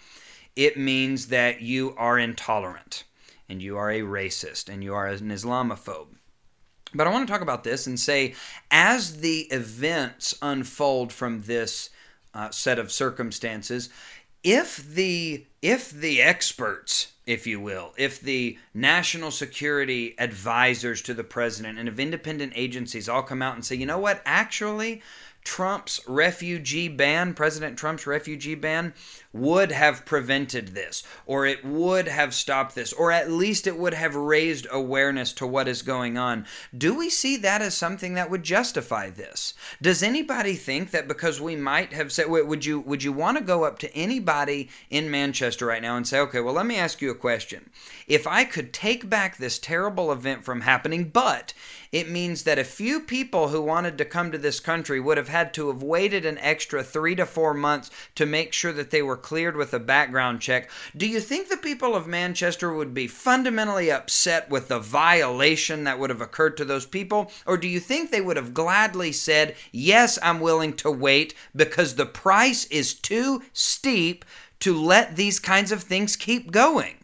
It 0.57 0.77
means 0.77 1.29
that 1.29 1.62
you 1.62 1.95
are 1.97 2.19
intolerant 2.19 3.05
and 3.49 3.62
you 3.62 3.79
are 3.79 3.91
a 3.91 4.03
racist 4.03 4.69
and 4.69 4.85
you 4.85 4.93
are 4.93 5.07
an 5.07 5.31
Islamophobe. 5.31 6.18
But 6.95 7.07
I 7.07 7.11
want 7.11 7.26
to 7.26 7.33
talk 7.33 7.42
about 7.42 7.64
this 7.64 7.87
and 7.87 7.99
say, 8.00 8.35
as 8.71 9.21
the 9.21 9.40
events 9.50 10.35
unfold 10.40 11.12
from 11.12 11.42
this 11.42 11.90
uh, 12.35 12.50
set 12.50 12.78
of 12.78 12.90
circumstances, 12.90 13.90
if 14.42 14.76
the 14.95 15.45
if 15.61 15.90
the 15.90 16.23
experts, 16.23 17.12
if 17.26 17.47
you 17.47 17.61
will, 17.61 17.92
if 17.99 18.21
the 18.21 18.57
national 18.73 19.30
security 19.30 20.14
advisors 20.18 21.02
to 21.02 21.14
the 21.14 21.25
president 21.25 21.78
and 21.78 21.88
if 21.88 21.99
independent 21.99 22.52
agencies 22.54 23.09
all 23.09 23.23
come 23.23 23.42
out 23.42 23.54
and 23.54 23.64
say, 23.64 23.75
you 23.75 23.87
know 23.87 23.99
what, 23.99 24.23
actually, 24.25 25.02
Trump's 25.49 25.99
refugee 26.07 26.88
ban, 26.88 27.33
President 27.33 27.78
Trump's 27.78 28.07
refugee 28.07 28.55
ban, 28.55 28.93
would 29.33 29.73
have 29.73 30.05
prevented 30.05 30.69
this, 30.69 31.02
or 31.25 31.47
it 31.47 31.64
would 31.64 32.07
have 32.07 32.35
stopped 32.35 32.75
this, 32.75 32.93
or 32.93 33.11
at 33.11 33.31
least 33.31 33.67
it 33.67 33.78
would 33.78 33.95
have 33.95 34.14
raised 34.14 34.67
awareness 34.71 35.33
to 35.33 35.47
what 35.47 35.67
is 35.67 35.81
going 35.81 36.19
on. 36.19 36.45
Do 36.76 36.95
we 36.95 37.09
see 37.09 37.38
that 37.38 37.62
as 37.62 37.75
something 37.75 38.12
that 38.12 38.31
would 38.31 38.43
justify 38.43 39.09
this? 39.09 39.55
Does 39.81 40.02
anybody 40.02 40.55
think 40.55 40.90
that 40.90 41.09
because 41.09 41.40
we 41.40 41.57
might 41.57 41.95
have 41.95 42.12
said, 42.12 42.28
would 42.28 42.67
you 42.67 42.81
would 42.81 43.02
you 43.02 43.12
want 43.12 43.38
to 43.38 43.45
go 43.45 43.64
up 43.64 43.78
to 43.78 43.95
anybody 43.97 44.69
in 44.90 45.11
Manchester 45.11 45.64
right 45.64 45.83
now 45.83 45.97
and 45.97 46.07
say, 46.07 46.21
okay, 46.21 46.40
well, 46.40 46.55
let 46.55 46.67
me 46.67 46.76
ask 46.76 47.00
you 47.00 47.11
a 47.11 47.14
question. 47.14 47.71
If 48.07 48.26
I 48.26 48.45
could 48.45 48.75
take 48.75 49.09
back 49.09 49.38
this 49.38 49.59
terrible 49.59 50.12
event 50.12 50.45
from 50.45 50.61
happening, 50.61 51.09
but 51.09 51.55
it 51.90 52.11
means 52.11 52.43
that 52.43 52.59
a 52.59 52.64
few 52.64 53.00
people 53.00 53.49
who 53.49 53.62
wanted 53.62 53.97
to 53.97 54.05
come 54.05 54.31
to 54.31 54.38
this 54.38 54.61
country 54.61 55.00
would 55.00 55.17
have 55.17 55.28
had 55.38 55.54
to 55.54 55.68
have 55.68 55.85
waited 55.85 56.26
an 56.26 56.37
extra 56.38 56.83
three 56.83 57.14
to 57.14 57.25
four 57.25 57.54
months 57.54 57.90
to 58.16 58.26
make 58.26 58.52
sure 58.52 58.73
that 58.73 58.90
they 58.90 59.02
were 59.02 59.16
cleared 59.16 59.57
with 59.57 59.73
a 59.73 59.78
background 59.78 60.40
check. 60.40 60.68
Do 60.97 61.07
you 61.07 61.21
think 61.21 61.49
the 61.49 61.57
people 61.57 61.95
of 61.95 62.09
Manchester 62.09 62.73
would 62.73 62.92
be 62.92 63.07
fundamentally 63.07 63.88
upset 63.88 64.50
with 64.50 64.66
the 64.66 64.80
violation 64.80 65.85
that 65.85 65.99
would 65.99 66.11
have 66.11 66.21
occurred 66.21 66.57
to 66.57 66.64
those 66.64 66.87
people? 66.87 67.30
Or 67.47 67.57
do 67.57 67.68
you 67.68 67.78
think 67.78 68.11
they 68.11 68.21
would 68.21 68.37
have 68.37 68.52
gladly 68.52 69.12
said, 69.12 69.54
Yes, 69.71 70.18
I'm 70.25 70.40
willing 70.40 70.73
to 70.78 70.90
wait 70.90 71.35
because 71.54 71.95
the 71.95 72.07
price 72.07 72.64
is 72.66 72.95
too 72.95 73.42
steep 73.52 74.25
to 74.58 74.75
let 74.75 75.15
these 75.15 75.39
kinds 75.39 75.71
of 75.71 75.84
things 75.84 76.17
keep 76.17 76.50
going? 76.50 76.97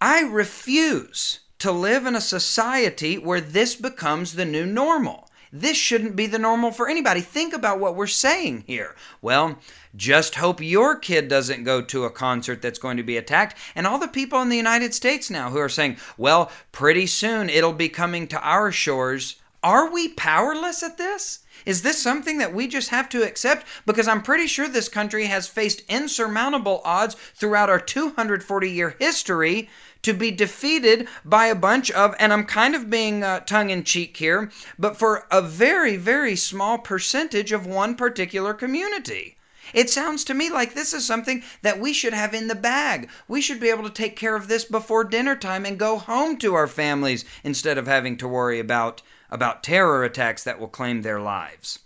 I 0.00 0.22
refuse 0.22 1.40
to 1.58 1.70
live 1.70 2.06
in 2.06 2.16
a 2.16 2.20
society 2.22 3.18
where 3.18 3.42
this 3.42 3.76
becomes 3.76 4.32
the 4.32 4.46
new 4.46 4.64
normal. 4.64 5.29
This 5.52 5.76
shouldn't 5.76 6.14
be 6.14 6.26
the 6.26 6.38
normal 6.38 6.70
for 6.70 6.88
anybody. 6.88 7.20
Think 7.20 7.52
about 7.52 7.80
what 7.80 7.96
we're 7.96 8.06
saying 8.06 8.64
here. 8.66 8.94
Well, 9.20 9.58
just 9.96 10.36
hope 10.36 10.60
your 10.60 10.96
kid 10.96 11.26
doesn't 11.26 11.64
go 11.64 11.82
to 11.82 12.04
a 12.04 12.10
concert 12.10 12.62
that's 12.62 12.78
going 12.78 12.96
to 12.98 13.02
be 13.02 13.16
attacked. 13.16 13.56
And 13.74 13.86
all 13.86 13.98
the 13.98 14.06
people 14.06 14.40
in 14.42 14.48
the 14.48 14.56
United 14.56 14.94
States 14.94 15.28
now 15.28 15.50
who 15.50 15.58
are 15.58 15.68
saying, 15.68 15.96
well, 16.16 16.52
pretty 16.70 17.06
soon 17.06 17.48
it'll 17.48 17.72
be 17.72 17.88
coming 17.88 18.28
to 18.28 18.40
our 18.40 18.70
shores. 18.70 19.36
Are 19.62 19.90
we 19.90 20.08
powerless 20.08 20.82
at 20.82 20.98
this? 20.98 21.40
Is 21.66 21.82
this 21.82 22.00
something 22.00 22.38
that 22.38 22.54
we 22.54 22.66
just 22.66 22.88
have 22.88 23.08
to 23.10 23.22
accept? 23.22 23.66
Because 23.84 24.08
I'm 24.08 24.22
pretty 24.22 24.46
sure 24.46 24.68
this 24.68 24.88
country 24.88 25.26
has 25.26 25.48
faced 25.48 25.82
insurmountable 25.88 26.80
odds 26.84 27.16
throughout 27.34 27.68
our 27.68 27.80
240 27.80 28.70
year 28.70 28.96
history 28.98 29.68
to 30.02 30.12
be 30.12 30.30
defeated 30.30 31.08
by 31.24 31.46
a 31.46 31.54
bunch 31.54 31.90
of, 31.90 32.14
and 32.18 32.32
I'm 32.32 32.44
kind 32.44 32.74
of 32.74 32.90
being 32.90 33.22
uh, 33.22 33.40
tongue 33.40 33.70
in 33.70 33.84
cheek 33.84 34.16
here, 34.16 34.50
but 34.78 34.96
for 34.96 35.26
a 35.30 35.42
very, 35.42 35.96
very 35.96 36.36
small 36.36 36.78
percentage 36.78 37.52
of 37.52 37.66
one 37.66 37.94
particular 37.94 38.54
community. 38.54 39.36
It 39.72 39.88
sounds 39.88 40.24
to 40.24 40.34
me 40.34 40.50
like 40.50 40.74
this 40.74 40.92
is 40.92 41.06
something 41.06 41.44
that 41.62 41.78
we 41.78 41.92
should 41.92 42.12
have 42.12 42.34
in 42.34 42.48
the 42.48 42.54
bag. 42.54 43.08
We 43.28 43.40
should 43.40 43.60
be 43.60 43.68
able 43.68 43.84
to 43.84 43.90
take 43.90 44.16
care 44.16 44.34
of 44.34 44.48
this 44.48 44.64
before 44.64 45.04
dinner 45.04 45.36
time 45.36 45.64
and 45.64 45.78
go 45.78 45.98
home 45.98 46.38
to 46.38 46.54
our 46.54 46.66
families 46.66 47.24
instead 47.44 47.78
of 47.78 47.86
having 47.86 48.16
to 48.16 48.28
worry 48.28 48.58
about, 48.58 49.02
about 49.30 49.62
terror 49.62 50.02
attacks 50.02 50.42
that 50.44 50.58
will 50.58 50.68
claim 50.68 51.02
their 51.02 51.20
lives 51.20 51.80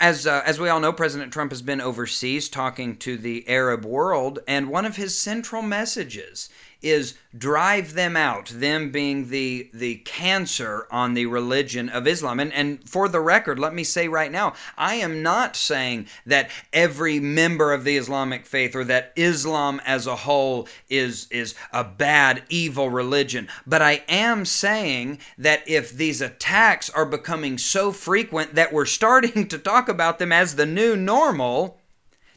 as 0.00 0.26
uh, 0.26 0.42
as 0.44 0.58
we 0.58 0.68
all 0.68 0.80
know, 0.80 0.92
President 0.92 1.32
Trump 1.32 1.52
has 1.52 1.62
been 1.62 1.80
overseas 1.80 2.48
talking 2.48 2.96
to 2.98 3.16
the 3.16 3.48
Arab 3.48 3.84
world, 3.84 4.40
and 4.46 4.68
one 4.68 4.84
of 4.84 4.96
his 4.96 5.16
central 5.16 5.62
messages 5.62 6.48
is 6.84 7.14
drive 7.36 7.94
them 7.94 8.16
out, 8.16 8.46
them 8.46 8.90
being 8.90 9.30
the 9.30 9.70
the 9.72 9.96
cancer 9.96 10.86
on 10.90 11.14
the 11.14 11.26
religion 11.26 11.88
of 11.88 12.06
Islam. 12.06 12.38
And 12.38 12.52
and 12.52 12.88
for 12.88 13.08
the 13.08 13.20
record, 13.20 13.58
let 13.58 13.74
me 13.74 13.82
say 13.82 14.06
right 14.06 14.30
now, 14.30 14.52
I 14.76 14.96
am 14.96 15.22
not 15.22 15.56
saying 15.56 16.06
that 16.26 16.50
every 16.72 17.18
member 17.18 17.72
of 17.72 17.84
the 17.84 17.96
Islamic 17.96 18.46
faith 18.46 18.76
or 18.76 18.84
that 18.84 19.12
Islam 19.16 19.80
as 19.84 20.06
a 20.06 20.16
whole 20.16 20.68
is 20.88 21.26
is 21.30 21.54
a 21.72 21.82
bad 21.82 22.44
evil 22.48 22.90
religion, 22.90 23.48
but 23.66 23.82
I 23.82 24.04
am 24.08 24.44
saying 24.44 25.18
that 25.38 25.66
if 25.66 25.90
these 25.90 26.20
attacks 26.20 26.90
are 26.90 27.06
becoming 27.06 27.58
so 27.58 27.90
frequent 27.90 28.54
that 28.54 28.72
we're 28.72 28.84
starting 29.04 29.48
to 29.48 29.58
talk 29.58 29.88
about 29.88 30.18
them 30.18 30.32
as 30.32 30.54
the 30.54 30.66
new 30.66 30.94
normal, 30.96 31.78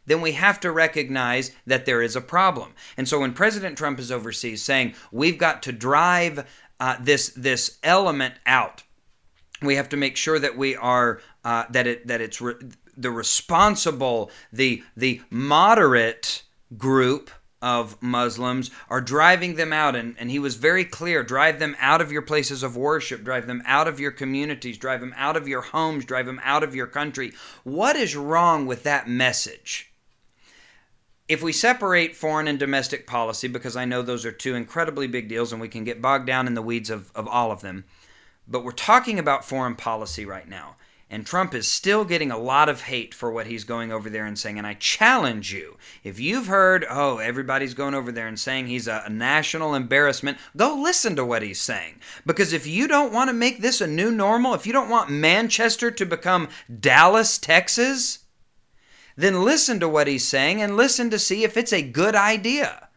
then 0.07 0.21
we 0.21 0.31
have 0.31 0.59
to 0.61 0.71
recognize 0.71 1.51
that 1.67 1.85
there 1.85 2.01
is 2.01 2.15
a 2.15 2.21
problem. 2.21 2.73
And 2.97 3.07
so 3.07 3.19
when 3.19 3.33
President 3.33 3.77
Trump 3.77 3.99
is 3.99 4.11
overseas 4.11 4.63
saying 4.63 4.95
we've 5.11 5.37
got 5.37 5.61
to 5.63 5.71
drive 5.71 6.47
uh, 6.79 6.97
this 6.99 7.29
this 7.29 7.77
element 7.83 8.35
out, 8.45 8.83
we 9.61 9.75
have 9.75 9.89
to 9.89 9.97
make 9.97 10.17
sure 10.17 10.39
that 10.39 10.57
we 10.57 10.75
are 10.75 11.21
uh, 11.43 11.65
that 11.69 11.87
it 11.87 12.07
that 12.07 12.21
it's 12.21 12.41
re- 12.41 12.55
the 12.95 13.11
responsible, 13.11 14.31
the 14.51 14.83
the 14.95 15.21
moderate 15.29 16.43
group 16.77 17.29
of 17.61 18.01
Muslims 18.01 18.69
are 18.89 19.01
driving 19.01 19.55
them 19.55 19.73
out. 19.73 19.95
And, 19.95 20.15
and 20.19 20.29
he 20.29 20.39
was 20.39 20.55
very 20.55 20.85
clear 20.85 21.23
drive 21.23 21.59
them 21.59 21.75
out 21.79 22.01
of 22.01 22.11
your 22.11 22.21
places 22.21 22.63
of 22.63 22.77
worship, 22.77 23.23
drive 23.23 23.47
them 23.47 23.63
out 23.65 23.87
of 23.87 23.99
your 23.99 24.11
communities, 24.11 24.77
drive 24.77 24.99
them 24.99 25.13
out 25.17 25.35
of 25.35 25.47
your 25.47 25.61
homes, 25.61 26.05
drive 26.05 26.25
them 26.25 26.41
out 26.43 26.63
of 26.63 26.75
your 26.75 26.87
country. 26.87 27.33
What 27.63 27.95
is 27.95 28.15
wrong 28.15 28.65
with 28.65 28.83
that 28.83 29.07
message? 29.07 29.91
If 31.27 31.43
we 31.43 31.51
separate 31.51 32.15
foreign 32.15 32.47
and 32.47 32.57
domestic 32.57 33.05
policy, 33.05 33.47
because 33.47 33.75
I 33.75 33.85
know 33.85 34.01
those 34.01 34.25
are 34.25 34.31
two 34.31 34.55
incredibly 34.55 35.07
big 35.07 35.27
deals 35.27 35.51
and 35.51 35.61
we 35.61 35.67
can 35.67 35.83
get 35.83 36.01
bogged 36.01 36.25
down 36.25 36.47
in 36.47 36.53
the 36.53 36.61
weeds 36.61 36.89
of, 36.89 37.11
of 37.15 37.27
all 37.27 37.51
of 37.51 37.61
them, 37.61 37.85
but 38.47 38.63
we're 38.63 38.71
talking 38.71 39.19
about 39.19 39.45
foreign 39.45 39.75
policy 39.75 40.25
right 40.25 40.47
now. 40.47 40.75
And 41.09 41.25
Trump 41.25 41.53
is 41.53 41.69
still 41.69 42.03
getting 42.03 42.31
a 42.31 42.37
lot 42.37 42.67
of 42.67 42.81
hate 42.81 43.13
for 43.13 43.31
what 43.31 43.47
he's 43.47 43.63
going 43.63 43.93
over 43.93 44.09
there 44.09 44.25
and 44.25 44.37
saying. 44.37 44.57
And 44.57 44.67
I 44.67 44.73
challenge 44.73 45.53
you 45.53 45.77
if 46.03 46.19
you've 46.19 46.47
heard, 46.47 46.85
oh, 46.89 47.19
everybody's 47.19 47.73
going 47.73 47.93
over 47.93 48.11
there 48.11 48.27
and 48.27 48.37
saying 48.37 48.67
he's 48.67 48.89
a, 48.89 49.03
a, 49.05 49.09
national 49.09 49.73
embarrassment, 49.73 50.37
go 50.57 50.75
listen 50.75 51.15
to 51.15 51.23
what 51.23 51.43
he's 51.43 51.61
saying. 51.61 52.01
Because 52.25 52.51
if 52.51 52.67
you 52.67 52.89
don't 52.89 53.13
want 53.13 53.29
to 53.29 53.33
make 53.33 53.61
this 53.61 53.79
a 53.79 53.87
new 53.87 54.11
normal, 54.11 54.53
if 54.53 54.67
you 54.67 54.73
don't 54.73 54.89
want 54.89 55.09
Manchester 55.09 55.91
to 55.91 56.05
become 56.05 56.49
Dallas, 56.77 57.37
Texas, 57.37 58.19
then 59.17 59.43
listen 59.43 59.79
to 59.81 59.89
what 59.89 60.07
he's 60.07 60.27
saying 60.27 60.61
and 60.61 60.77
listen 60.77 61.09
to 61.09 61.19
see 61.19 61.43
if 61.43 61.57
it's 61.57 61.73
a 61.73 61.81
good 61.81 62.15
idea. 62.15 62.87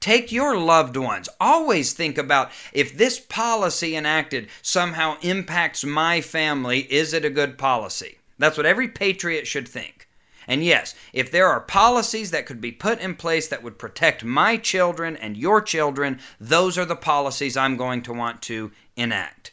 Take 0.00 0.30
your 0.30 0.56
loved 0.56 0.96
ones. 0.96 1.28
Always 1.40 1.92
think 1.92 2.16
about 2.16 2.50
if 2.72 2.96
this 2.96 3.18
policy 3.18 3.96
enacted 3.96 4.48
somehow 4.62 5.16
impacts 5.22 5.84
my 5.84 6.20
family, 6.20 6.80
is 6.80 7.12
it 7.12 7.24
a 7.24 7.30
good 7.30 7.58
policy? 7.58 8.18
That's 8.38 8.56
what 8.56 8.66
every 8.66 8.88
patriot 8.88 9.46
should 9.46 9.66
think. 9.66 10.08
And 10.46 10.62
yes, 10.62 10.94
if 11.12 11.30
there 11.30 11.48
are 11.48 11.60
policies 11.60 12.30
that 12.30 12.46
could 12.46 12.60
be 12.60 12.70
put 12.72 13.00
in 13.00 13.14
place 13.14 13.48
that 13.48 13.62
would 13.62 13.78
protect 13.78 14.22
my 14.22 14.58
children 14.58 15.16
and 15.16 15.36
your 15.36 15.62
children, 15.62 16.20
those 16.38 16.76
are 16.76 16.84
the 16.84 16.96
policies 16.96 17.56
I'm 17.56 17.76
going 17.76 18.02
to 18.02 18.12
want 18.12 18.42
to 18.42 18.72
enact. 18.96 19.52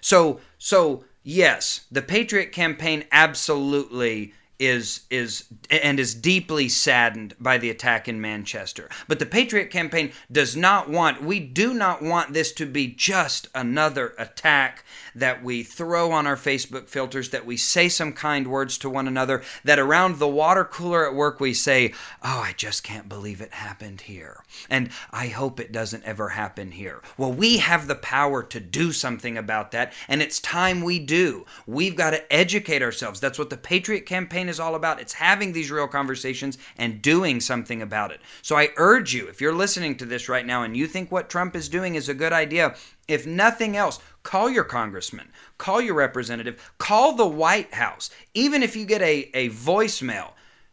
So, 0.00 0.40
so 0.58 1.04
yes, 1.24 1.86
the 1.90 2.02
Patriot 2.02 2.52
campaign 2.52 3.04
absolutely 3.10 4.34
is 4.60 5.00
is 5.10 5.44
and 5.70 5.98
is 5.98 6.14
deeply 6.14 6.68
saddened 6.68 7.34
by 7.40 7.56
the 7.56 7.70
attack 7.70 8.06
in 8.06 8.20
Manchester. 8.20 8.88
But 9.08 9.18
the 9.18 9.26
Patriot 9.26 9.70
campaign 9.70 10.12
does 10.30 10.54
not 10.54 10.88
want 10.88 11.22
we 11.22 11.40
do 11.40 11.72
not 11.72 12.02
want 12.02 12.34
this 12.34 12.52
to 12.52 12.66
be 12.66 12.86
just 12.86 13.48
another 13.54 14.14
attack 14.18 14.84
that 15.14 15.42
we 15.42 15.62
throw 15.62 16.12
on 16.12 16.26
our 16.26 16.36
Facebook 16.36 16.88
filters 16.88 17.30
that 17.30 17.46
we 17.46 17.56
say 17.56 17.88
some 17.88 18.12
kind 18.12 18.46
words 18.46 18.76
to 18.78 18.90
one 18.90 19.08
another 19.08 19.42
that 19.64 19.78
around 19.78 20.18
the 20.18 20.28
water 20.28 20.64
cooler 20.64 21.08
at 21.08 21.14
work 21.14 21.40
we 21.40 21.54
say, 21.54 21.94
"Oh, 22.22 22.40
I 22.44 22.52
just 22.56 22.84
can't 22.84 23.08
believe 23.08 23.40
it 23.40 23.54
happened 23.54 24.02
here." 24.02 24.44
And 24.68 24.90
I 25.10 25.28
hope 25.28 25.58
it 25.58 25.72
doesn't 25.72 26.04
ever 26.04 26.28
happen 26.28 26.72
here. 26.72 27.00
Well, 27.16 27.32
we 27.32 27.58
have 27.58 27.86
the 27.86 27.94
power 27.94 28.42
to 28.42 28.60
do 28.60 28.92
something 28.92 29.38
about 29.38 29.70
that, 29.70 29.94
and 30.06 30.20
it's 30.20 30.38
time 30.38 30.82
we 30.82 30.98
do. 30.98 31.46
We've 31.66 31.96
got 31.96 32.10
to 32.10 32.30
educate 32.32 32.82
ourselves. 32.82 33.20
That's 33.20 33.38
what 33.38 33.48
the 33.48 33.56
Patriot 33.56 34.04
campaign 34.04 34.49
is 34.50 34.60
all 34.60 34.74
about. 34.74 35.00
It's 35.00 35.14
having 35.14 35.52
these 35.52 35.70
real 35.70 35.88
conversations 35.88 36.58
and 36.76 37.00
doing 37.00 37.40
something 37.40 37.80
about 37.80 38.10
it. 38.10 38.20
So 38.42 38.56
I 38.56 38.68
urge 38.76 39.14
you, 39.14 39.26
if 39.28 39.40
you're 39.40 39.54
listening 39.54 39.96
to 39.96 40.04
this 40.04 40.28
right 40.28 40.44
now 40.44 40.62
and 40.62 40.76
you 40.76 40.86
think 40.86 41.10
what 41.10 41.30
Trump 41.30 41.56
is 41.56 41.70
doing 41.70 41.94
is 41.94 42.10
a 42.10 42.14
good 42.14 42.34
idea, 42.34 42.74
if 43.08 43.26
nothing 43.26 43.76
else, 43.76 43.98
call 44.22 44.50
your 44.50 44.64
congressman, 44.64 45.30
call 45.56 45.80
your 45.80 45.94
representative, 45.94 46.72
call 46.76 47.14
the 47.14 47.26
White 47.26 47.72
House. 47.72 48.10
Even 48.34 48.62
if 48.62 48.76
you 48.76 48.84
get 48.84 49.00
a, 49.00 49.30
a 49.32 49.48
voicemail, 49.48 50.32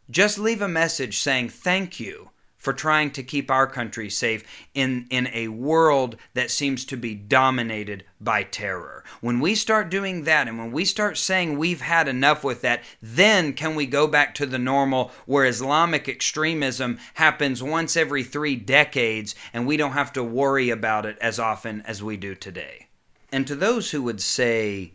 just 0.10 0.38
leave 0.38 0.62
a 0.62 0.68
message 0.68 1.20
saying 1.20 1.50
thank 1.50 2.00
you 2.00 2.32
for 2.58 2.74
trying 2.74 3.12
to 3.12 3.24
keep 3.24 3.50
our 3.50 3.67
country 3.67 4.10
safe 4.10 4.43
in, 4.74 5.08
in 5.10 5.30
a 5.34 5.48
world 5.48 6.17
that 6.34 6.52
seems 6.52 6.84
to 6.86 6.98
be 6.98 7.13
dominated 7.13 8.04
by 8.20 8.43
terror. 8.43 9.04
When 9.22 9.39
we 9.39 9.56
start 9.56 9.89
doing 9.89 10.24
that 10.24 10.48
and 10.48 10.58
when 10.58 10.72
we 10.72 10.84
start 10.84 11.17
saying 11.17 11.58
we've 11.58 11.82
had 11.82 12.08
enough 12.08 12.43
with 12.43 12.62
that, 12.62 12.84
then 13.02 13.54
can 13.54 13.76
we 13.76 13.86
go 13.86 14.08
back 14.08 14.34
to 14.36 14.46
the 14.46 14.60
normal 14.60 15.12
where 15.26 15.46
Islamic 15.46 16.10
extremism 16.10 17.00
happens 17.13 17.62
once 17.62 17.96
every 17.96 18.24
three 18.24 18.56
decades 18.56 19.36
and 19.54 19.67
we 19.67 19.78
don't 19.78 19.91
have 19.91 20.12
to 20.13 20.24
worry 20.24 20.70
about 20.70 21.06
it 21.06 21.17
as 21.22 21.39
often 21.39 21.82
as 21.86 22.02
we 22.04 22.17
do 22.17 22.34
today? 22.34 22.88
And 23.32 23.46
to 23.48 23.56
those 23.56 23.91
who 23.91 24.02
would 24.04 24.22
say, 24.22 24.93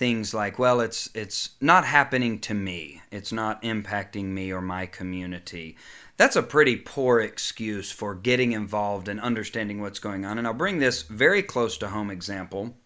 things 0.00 0.32
like 0.32 0.58
well 0.58 0.80
it's 0.80 1.10
it's 1.14 1.50
not 1.60 1.84
happening 1.84 2.38
to 2.38 2.54
me 2.54 3.02
it's 3.10 3.32
not 3.32 3.60
impacting 3.62 4.24
me 4.24 4.50
or 4.50 4.62
my 4.62 4.86
community 4.86 5.76
that's 6.20 6.36
a 6.36 6.42
pretty 6.42 6.76
poor 6.76 7.20
excuse 7.20 7.90
for 7.90 8.14
getting 8.14 8.52
involved 8.52 9.08
and 9.08 9.18
understanding 9.18 9.80
what's 9.80 9.98
going 9.98 10.26
on. 10.26 10.36
And 10.36 10.46
I'll 10.46 10.52
bring 10.52 10.78
this 10.78 11.00
very 11.00 11.42
close 11.42 11.78
to 11.78 11.88
home 11.88 12.10
example. 12.10 12.76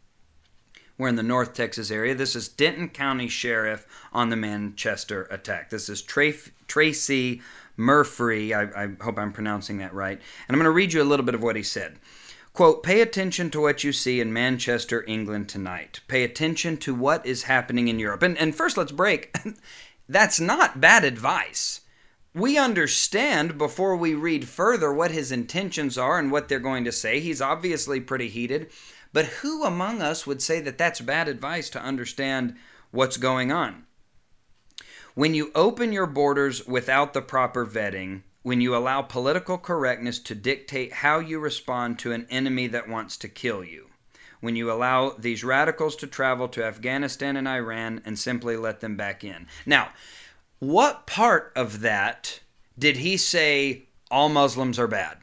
We're 0.97 1.09
in 1.09 1.17
the 1.17 1.25
North 1.25 1.53
Texas 1.53 1.91
area. 1.91 2.15
This 2.15 2.37
is 2.37 2.49
Denton 2.49 2.91
County 2.91 3.27
Sheriff 3.27 3.89
on 4.13 4.29
the 4.29 4.37
Manchester 4.37 5.25
attack. 5.33 5.69
This 5.69 5.89
is 5.89 6.01
Tracy 6.01 7.43
Murphree. 7.77 8.55
I, 8.55 8.85
I 8.85 8.89
hope 9.01 9.19
I'm 9.19 9.33
pronouncing 9.33 9.79
that 9.79 9.93
right. 9.93 10.21
And 10.47 10.55
I'm 10.55 10.61
going 10.61 10.65
to 10.67 10.71
read 10.71 10.93
you 10.93 11.03
a 11.03 11.11
little 11.11 11.27
bit 11.27 11.35
of 11.35 11.43
what 11.43 11.57
he 11.57 11.65
said. 11.65 11.99
Quote, 12.55 12.83
pay 12.83 13.03
attention 13.03 13.51
to 13.51 13.61
what 13.61 13.85
you 13.85 13.93
see 13.93 14.21
in 14.21 14.33
Manchester, 14.33 15.05
England 15.07 15.51
tonight. 15.51 16.01
Pay 16.09 16.25
attention 16.25 16.79
to 16.79 16.95
what 16.95 17.27
is 17.27 17.43
happening 17.43 17.89
in 17.89 17.99
Europe. 17.99 18.23
And, 18.23 18.39
and 18.39 18.55
first, 18.55 18.79
let's 18.79 18.93
break. 18.93 19.37
That's 20.09 20.41
not 20.41 20.81
bad 20.81 21.05
advice 21.05 21.83
we 22.35 22.59
understand 22.59 23.57
before 23.57 23.97
we 23.97 24.15
read 24.15 24.49
further 24.49 24.93
what 24.93 25.13
his 25.13 25.31
intentions 25.31 25.97
are 25.97 26.19
and 26.19 26.33
what 26.33 26.49
they're 26.49 26.59
going 26.59 26.85
to 26.85 26.93
say. 26.93 27.21
He's 27.21 27.41
obviously 27.41 28.01
pretty 28.01 28.29
heated. 28.29 28.71
But 29.13 29.27
who 29.27 29.65
among 29.65 30.03
us 30.03 30.27
would 30.27 30.43
say 30.43 30.61
that 30.61 30.77
that's 30.77 31.01
bad 31.01 31.29
advice 31.29 31.71
to 31.71 31.83
understand 31.83 32.57
what's 32.91 33.17
going 33.17 33.53
on? 33.53 33.85
When 35.15 35.35
you 35.35 35.53
open 35.55 35.93
your 35.93 36.07
borders 36.07 36.67
without 36.67 37.15
the 37.15 37.23
proper 37.23 37.65
vetting, 37.65 38.23
when 38.45 38.61
you 38.61 38.77
allow 38.77 39.01
political 39.01 39.57
correctness 39.57 40.19
to 40.19 40.35
dictate 40.35 40.93
how 40.93 41.19
you 41.19 41.41
respond 41.41 41.99
to 41.99 42.13
an 42.13 42.27
enemy 42.29 42.67
that 42.67 42.87
wants 42.87 43.17
to 43.17 43.27
kill 43.27 43.65
you, 43.65 43.89
when 44.41 44.55
you 44.55 44.71
allow 44.71 45.09
these 45.19 45.43
radicals 45.43 45.97
to 45.97 46.07
travel 46.07 46.47
to 46.47 46.63
Afghanistan 46.63 47.37
and 47.37 47.49
Iran 47.49 48.03
and 48.05 48.19
simply 48.19 48.59
let 48.59 48.81
them 48.81 48.99
back 48.99 49.25
in. 49.25 49.47
Now, 49.65 49.89
what 50.59 51.07
part 51.07 51.53
of 51.57 51.81
that 51.81 52.41
did 52.79 52.99
he 52.99 53.17
say 53.17 53.85
all 54.11 54.29
Muslims 54.29 54.79
are 54.79 54.87
bad? 54.87 55.17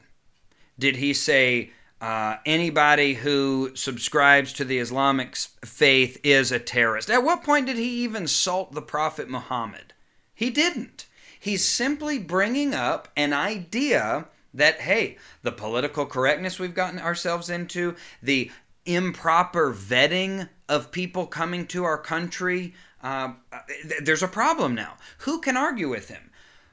Did 0.76 0.96
he 0.96 1.14
say 1.14 1.70
uh, 2.00 2.38
anybody 2.44 3.14
who 3.14 3.70
subscribes 3.76 4.52
to 4.54 4.64
the 4.64 4.80
Islamic 4.80 5.36
faith 5.64 6.18
is 6.24 6.50
a 6.50 6.58
terrorist? 6.58 7.08
At 7.08 7.22
what 7.22 7.44
point 7.44 7.66
did 7.66 7.76
he 7.76 8.02
even 8.02 8.26
salt 8.26 8.72
the 8.72 8.82
Prophet 8.82 9.30
Muhammad? 9.30 9.92
He 10.34 10.50
didn't. 10.50 11.06
He's 11.42 11.66
simply 11.66 12.20
bringing 12.20 12.72
up 12.72 13.08
an 13.16 13.32
idea 13.32 14.28
that, 14.54 14.80
hey, 14.80 15.18
the 15.42 15.50
political 15.50 16.06
correctness 16.06 16.60
we've 16.60 16.72
gotten 16.72 17.00
ourselves 17.00 17.50
into, 17.50 17.96
the 18.22 18.52
improper 18.86 19.74
vetting 19.74 20.48
of 20.68 20.92
people 20.92 21.26
coming 21.26 21.66
to 21.66 21.82
our 21.82 21.98
country, 21.98 22.74
uh, 23.02 23.32
there's 24.04 24.22
a 24.22 24.28
problem 24.28 24.76
now. 24.76 24.94
Who 25.18 25.40
can 25.40 25.56
argue 25.56 25.88
with 25.88 26.10
him? 26.10 26.30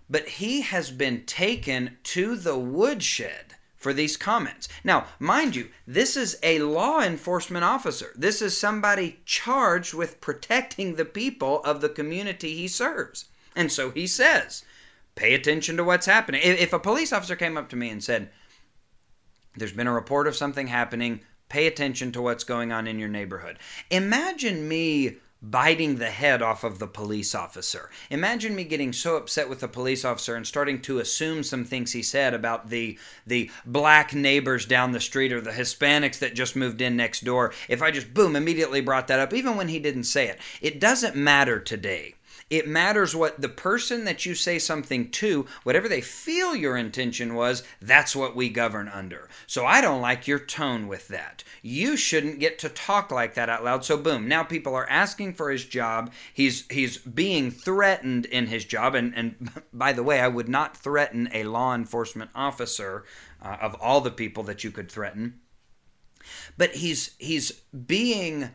But 0.07 0.27
he 0.27 0.61
has 0.61 0.91
been 0.91 1.25
taken 1.25 1.97
to 2.03 2.35
the 2.35 2.59
woodshed 2.59 3.55
for 3.75 3.91
these 3.91 4.17
comments. 4.17 4.69
Now, 4.83 5.07
mind 5.17 5.55
you, 5.55 5.69
this 5.87 6.15
is 6.15 6.37
a 6.43 6.59
law 6.59 7.01
enforcement 7.01 7.65
officer. 7.65 8.11
This 8.15 8.39
is 8.39 8.55
somebody 8.55 9.21
charged 9.25 9.95
with 9.95 10.21
protecting 10.21 10.93
the 10.93 11.05
people 11.05 11.63
of 11.63 11.81
the 11.81 11.89
community 11.89 12.53
he 12.53 12.67
serves. 12.67 13.25
And 13.55 13.71
so 13.71 13.91
he 13.91 14.07
says, 14.07 14.63
pay 15.15 15.33
attention 15.33 15.77
to 15.77 15.83
what's 15.83 16.05
happening. 16.05 16.41
If 16.43 16.73
a 16.73 16.79
police 16.79 17.11
officer 17.11 17.35
came 17.35 17.57
up 17.57 17.69
to 17.69 17.75
me 17.75 17.89
and 17.89 18.03
said, 18.03 18.29
there's 19.55 19.73
been 19.73 19.87
a 19.87 19.93
report 19.93 20.27
of 20.27 20.35
something 20.35 20.67
happening, 20.67 21.21
pay 21.49 21.67
attention 21.67 22.11
to 22.13 22.21
what's 22.21 22.43
going 22.43 22.71
on 22.71 22.87
in 22.87 22.99
your 22.99 23.09
neighborhood. 23.09 23.57
Imagine 23.89 24.67
me 24.67 25.17
biting 25.41 25.95
the 25.95 26.09
head 26.09 26.41
off 26.41 26.63
of 26.63 26.79
the 26.79 26.87
police 26.87 27.33
officer. 27.33 27.89
Imagine 28.09 28.55
me 28.55 28.63
getting 28.65 28.91
so 28.91 29.15
upset 29.15 29.47
with 29.47 29.61
the 29.61 29.67
police 29.67 30.03
officer 30.03 30.35
and 30.35 30.45
starting 30.45 30.81
to 30.81 30.99
assume 30.99 31.43
some 31.43 31.63
things 31.63 31.93
he 31.93 32.03
said 32.03 32.33
about 32.33 32.69
the 32.69 32.99
the 33.25 33.49
black 33.65 34.13
neighbors 34.13 34.65
down 34.65 34.91
the 34.91 34.99
street 34.99 35.31
or 35.31 35.39
the 35.39 35.51
Hispanics 35.51 36.19
that 36.19 36.35
just 36.35 36.55
moved 36.55 36.81
in 36.81 36.97
next 36.97 37.23
door. 37.23 37.53
If 37.69 37.81
I 37.81 37.91
just 37.91 38.13
boom 38.13 38.35
immediately 38.35 38.81
brought 38.81 39.07
that 39.07 39.19
up 39.19 39.33
even 39.33 39.55
when 39.55 39.69
he 39.69 39.79
didn't 39.79 40.03
say 40.03 40.27
it. 40.27 40.39
It 40.61 40.79
doesn't 40.79 41.15
matter 41.15 41.59
today. 41.59 42.15
It 42.49 42.67
matters 42.67 43.15
what 43.15 43.41
the 43.41 43.49
person 43.49 44.05
that 44.05 44.25
you 44.25 44.33
say 44.33 44.57
something 44.57 45.11
to, 45.11 45.45
whatever 45.63 45.87
they 45.87 46.01
feel 46.01 46.55
your 46.55 46.77
intention 46.77 47.35
was, 47.35 47.63
that's 47.79 48.15
what 48.15 48.35
we 48.35 48.49
govern 48.49 48.87
under. 48.87 49.29
So 49.45 49.65
I 49.65 49.81
don't 49.81 50.01
like 50.01 50.27
your 50.27 50.39
tone 50.39 50.87
with 50.87 51.07
that. 51.09 51.43
You 51.61 51.95
shouldn't 51.95 52.39
get 52.39 52.57
to 52.59 52.69
talk 52.69 53.11
like 53.11 53.35
that 53.35 53.49
out 53.49 53.63
loud. 53.63 53.85
So 53.85 53.97
boom, 53.97 54.27
now 54.27 54.43
people 54.43 54.73
are 54.73 54.89
asking 54.89 55.33
for 55.33 55.51
his 55.51 55.65
job. 55.65 56.11
He's 56.33 56.65
he's 56.69 56.97
being 56.97 57.51
threatened 57.51 58.25
in 58.25 58.47
his 58.47 58.65
job. 58.65 58.95
And 58.95 59.13
and 59.15 59.51
by 59.73 59.93
the 59.93 60.03
way, 60.03 60.19
I 60.19 60.27
would 60.27 60.49
not 60.49 60.75
threaten 60.75 61.29
a 61.31 61.43
law 61.43 61.75
enforcement 61.75 62.31
officer 62.33 63.05
uh, 63.43 63.57
of 63.61 63.75
all 63.75 64.01
the 64.01 64.11
people 64.11 64.43
that 64.43 64.63
you 64.63 64.71
could 64.71 64.91
threaten. 64.91 65.39
But 66.57 66.75
he's 66.75 67.15
he's 67.19 67.51
being 67.51 68.49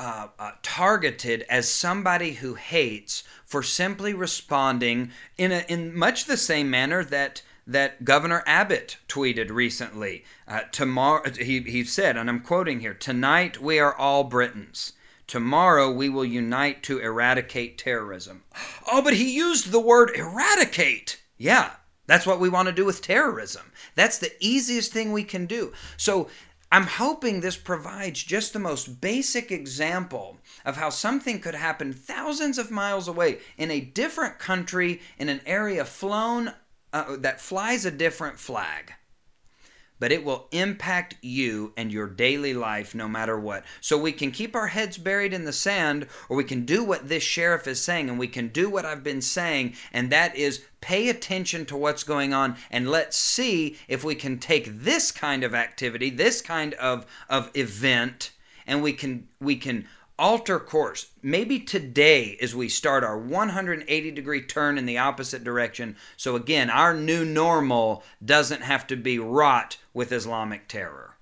uh, 0.00 0.28
uh, 0.38 0.52
targeted 0.62 1.44
as 1.50 1.70
somebody 1.70 2.32
who 2.32 2.54
hates 2.54 3.22
for 3.44 3.62
simply 3.62 4.14
responding 4.14 5.10
in 5.36 5.52
a, 5.52 5.62
in 5.68 5.94
much 5.94 6.24
the 6.24 6.38
same 6.38 6.70
manner 6.70 7.04
that 7.04 7.42
that 7.66 8.02
Governor 8.02 8.42
Abbott 8.46 8.96
tweeted 9.08 9.50
recently. 9.50 10.24
Uh, 10.48 10.62
tomorrow, 10.72 11.30
he, 11.30 11.60
he 11.60 11.84
said, 11.84 12.16
and 12.16 12.30
I'm 12.30 12.40
quoting 12.40 12.80
here: 12.80 12.94
"Tonight 12.94 13.60
we 13.60 13.78
are 13.78 13.94
all 13.94 14.24
Britons. 14.24 14.94
Tomorrow 15.26 15.92
we 15.92 16.08
will 16.08 16.24
unite 16.24 16.82
to 16.84 16.98
eradicate 16.98 17.76
terrorism. 17.76 18.44
Oh, 18.90 19.02
but 19.02 19.14
he 19.14 19.36
used 19.36 19.70
the 19.70 19.80
word 19.80 20.12
eradicate. 20.16 21.20
Yeah, 21.36 21.72
that's 22.06 22.26
what 22.26 22.40
we 22.40 22.48
want 22.48 22.66
to 22.66 22.72
do 22.72 22.86
with 22.86 23.02
terrorism. 23.02 23.70
That's 23.94 24.18
the 24.18 24.32
easiest 24.40 24.92
thing 24.92 25.12
we 25.12 25.24
can 25.24 25.44
do. 25.44 25.74
So 25.98 26.28
I'm 26.72 26.86
hoping 26.86 27.40
this 27.40 27.56
provides 27.56 28.22
just 28.22 28.52
the 28.52 28.60
most 28.60 29.00
basic 29.00 29.50
example 29.50 30.38
of 30.64 30.76
how 30.76 30.90
something 30.90 31.40
could 31.40 31.56
happen 31.56 31.92
thousands 31.92 32.58
of 32.58 32.70
miles 32.70 33.08
away 33.08 33.38
in 33.58 33.70
a 33.72 33.80
different 33.80 34.38
country 34.38 35.00
in 35.18 35.28
an 35.28 35.40
area 35.46 35.84
flown 35.84 36.52
uh, 36.92 37.16
that 37.18 37.40
flies 37.40 37.84
a 37.84 37.90
different 37.90 38.38
flag 38.38 38.94
but 40.00 40.10
it 40.10 40.24
will 40.24 40.48
impact 40.50 41.14
you 41.22 41.72
and 41.76 41.92
your 41.92 42.08
daily 42.08 42.54
life 42.54 42.94
no 42.94 43.06
matter 43.06 43.38
what. 43.38 43.64
So 43.80 43.96
we 43.96 44.10
can 44.10 44.32
keep 44.32 44.56
our 44.56 44.66
heads 44.66 44.98
buried 44.98 45.32
in 45.32 45.44
the 45.44 45.52
sand, 45.52 46.08
or 46.28 46.36
we 46.36 46.44
can 46.44 46.64
do 46.64 46.82
what 46.82 47.08
this 47.08 47.22
sheriff 47.22 47.68
is 47.68 47.80
saying, 47.80 48.10
and 48.10 48.18
we 48.18 48.26
can 48.26 48.48
do 48.48 48.68
what 48.68 48.84
I've 48.84 49.04
been 49.04 49.22
saying, 49.22 49.74
and 49.92 50.10
that 50.10 50.34
is 50.34 50.64
pay 50.80 51.08
attention 51.08 51.66
to 51.66 51.76
what's 51.76 52.02
going 52.02 52.32
on 52.32 52.56
and 52.70 52.90
let's 52.90 53.16
see 53.16 53.76
if 53.86 54.02
we 54.02 54.14
can 54.14 54.38
take 54.38 54.82
this 54.82 55.12
kind 55.12 55.44
of 55.44 55.54
activity, 55.54 56.08
this 56.08 56.40
kind 56.40 56.74
of, 56.74 57.04
of 57.28 57.50
event, 57.54 58.32
and 58.66 58.82
we 58.82 58.92
can 58.92 59.26
we 59.40 59.56
can 59.56 59.86
alter 60.20 60.60
course. 60.60 61.06
Maybe 61.22 61.58
today, 61.58 62.36
as 62.40 62.54
we 62.54 62.68
start 62.68 63.02
our 63.02 63.18
180 63.18 64.10
degree 64.10 64.42
turn 64.42 64.76
in 64.76 64.84
the 64.84 64.98
opposite 64.98 65.42
direction. 65.42 65.96
So, 66.16 66.36
again, 66.36 66.68
our 66.68 66.94
new 66.94 67.24
normal 67.24 68.04
doesn't 68.24 68.62
have 68.62 68.86
to 68.88 68.96
be 68.96 69.18
wrought 69.18 69.78
with 69.94 70.12
Islamic 70.12 70.68
terror. 70.68 71.16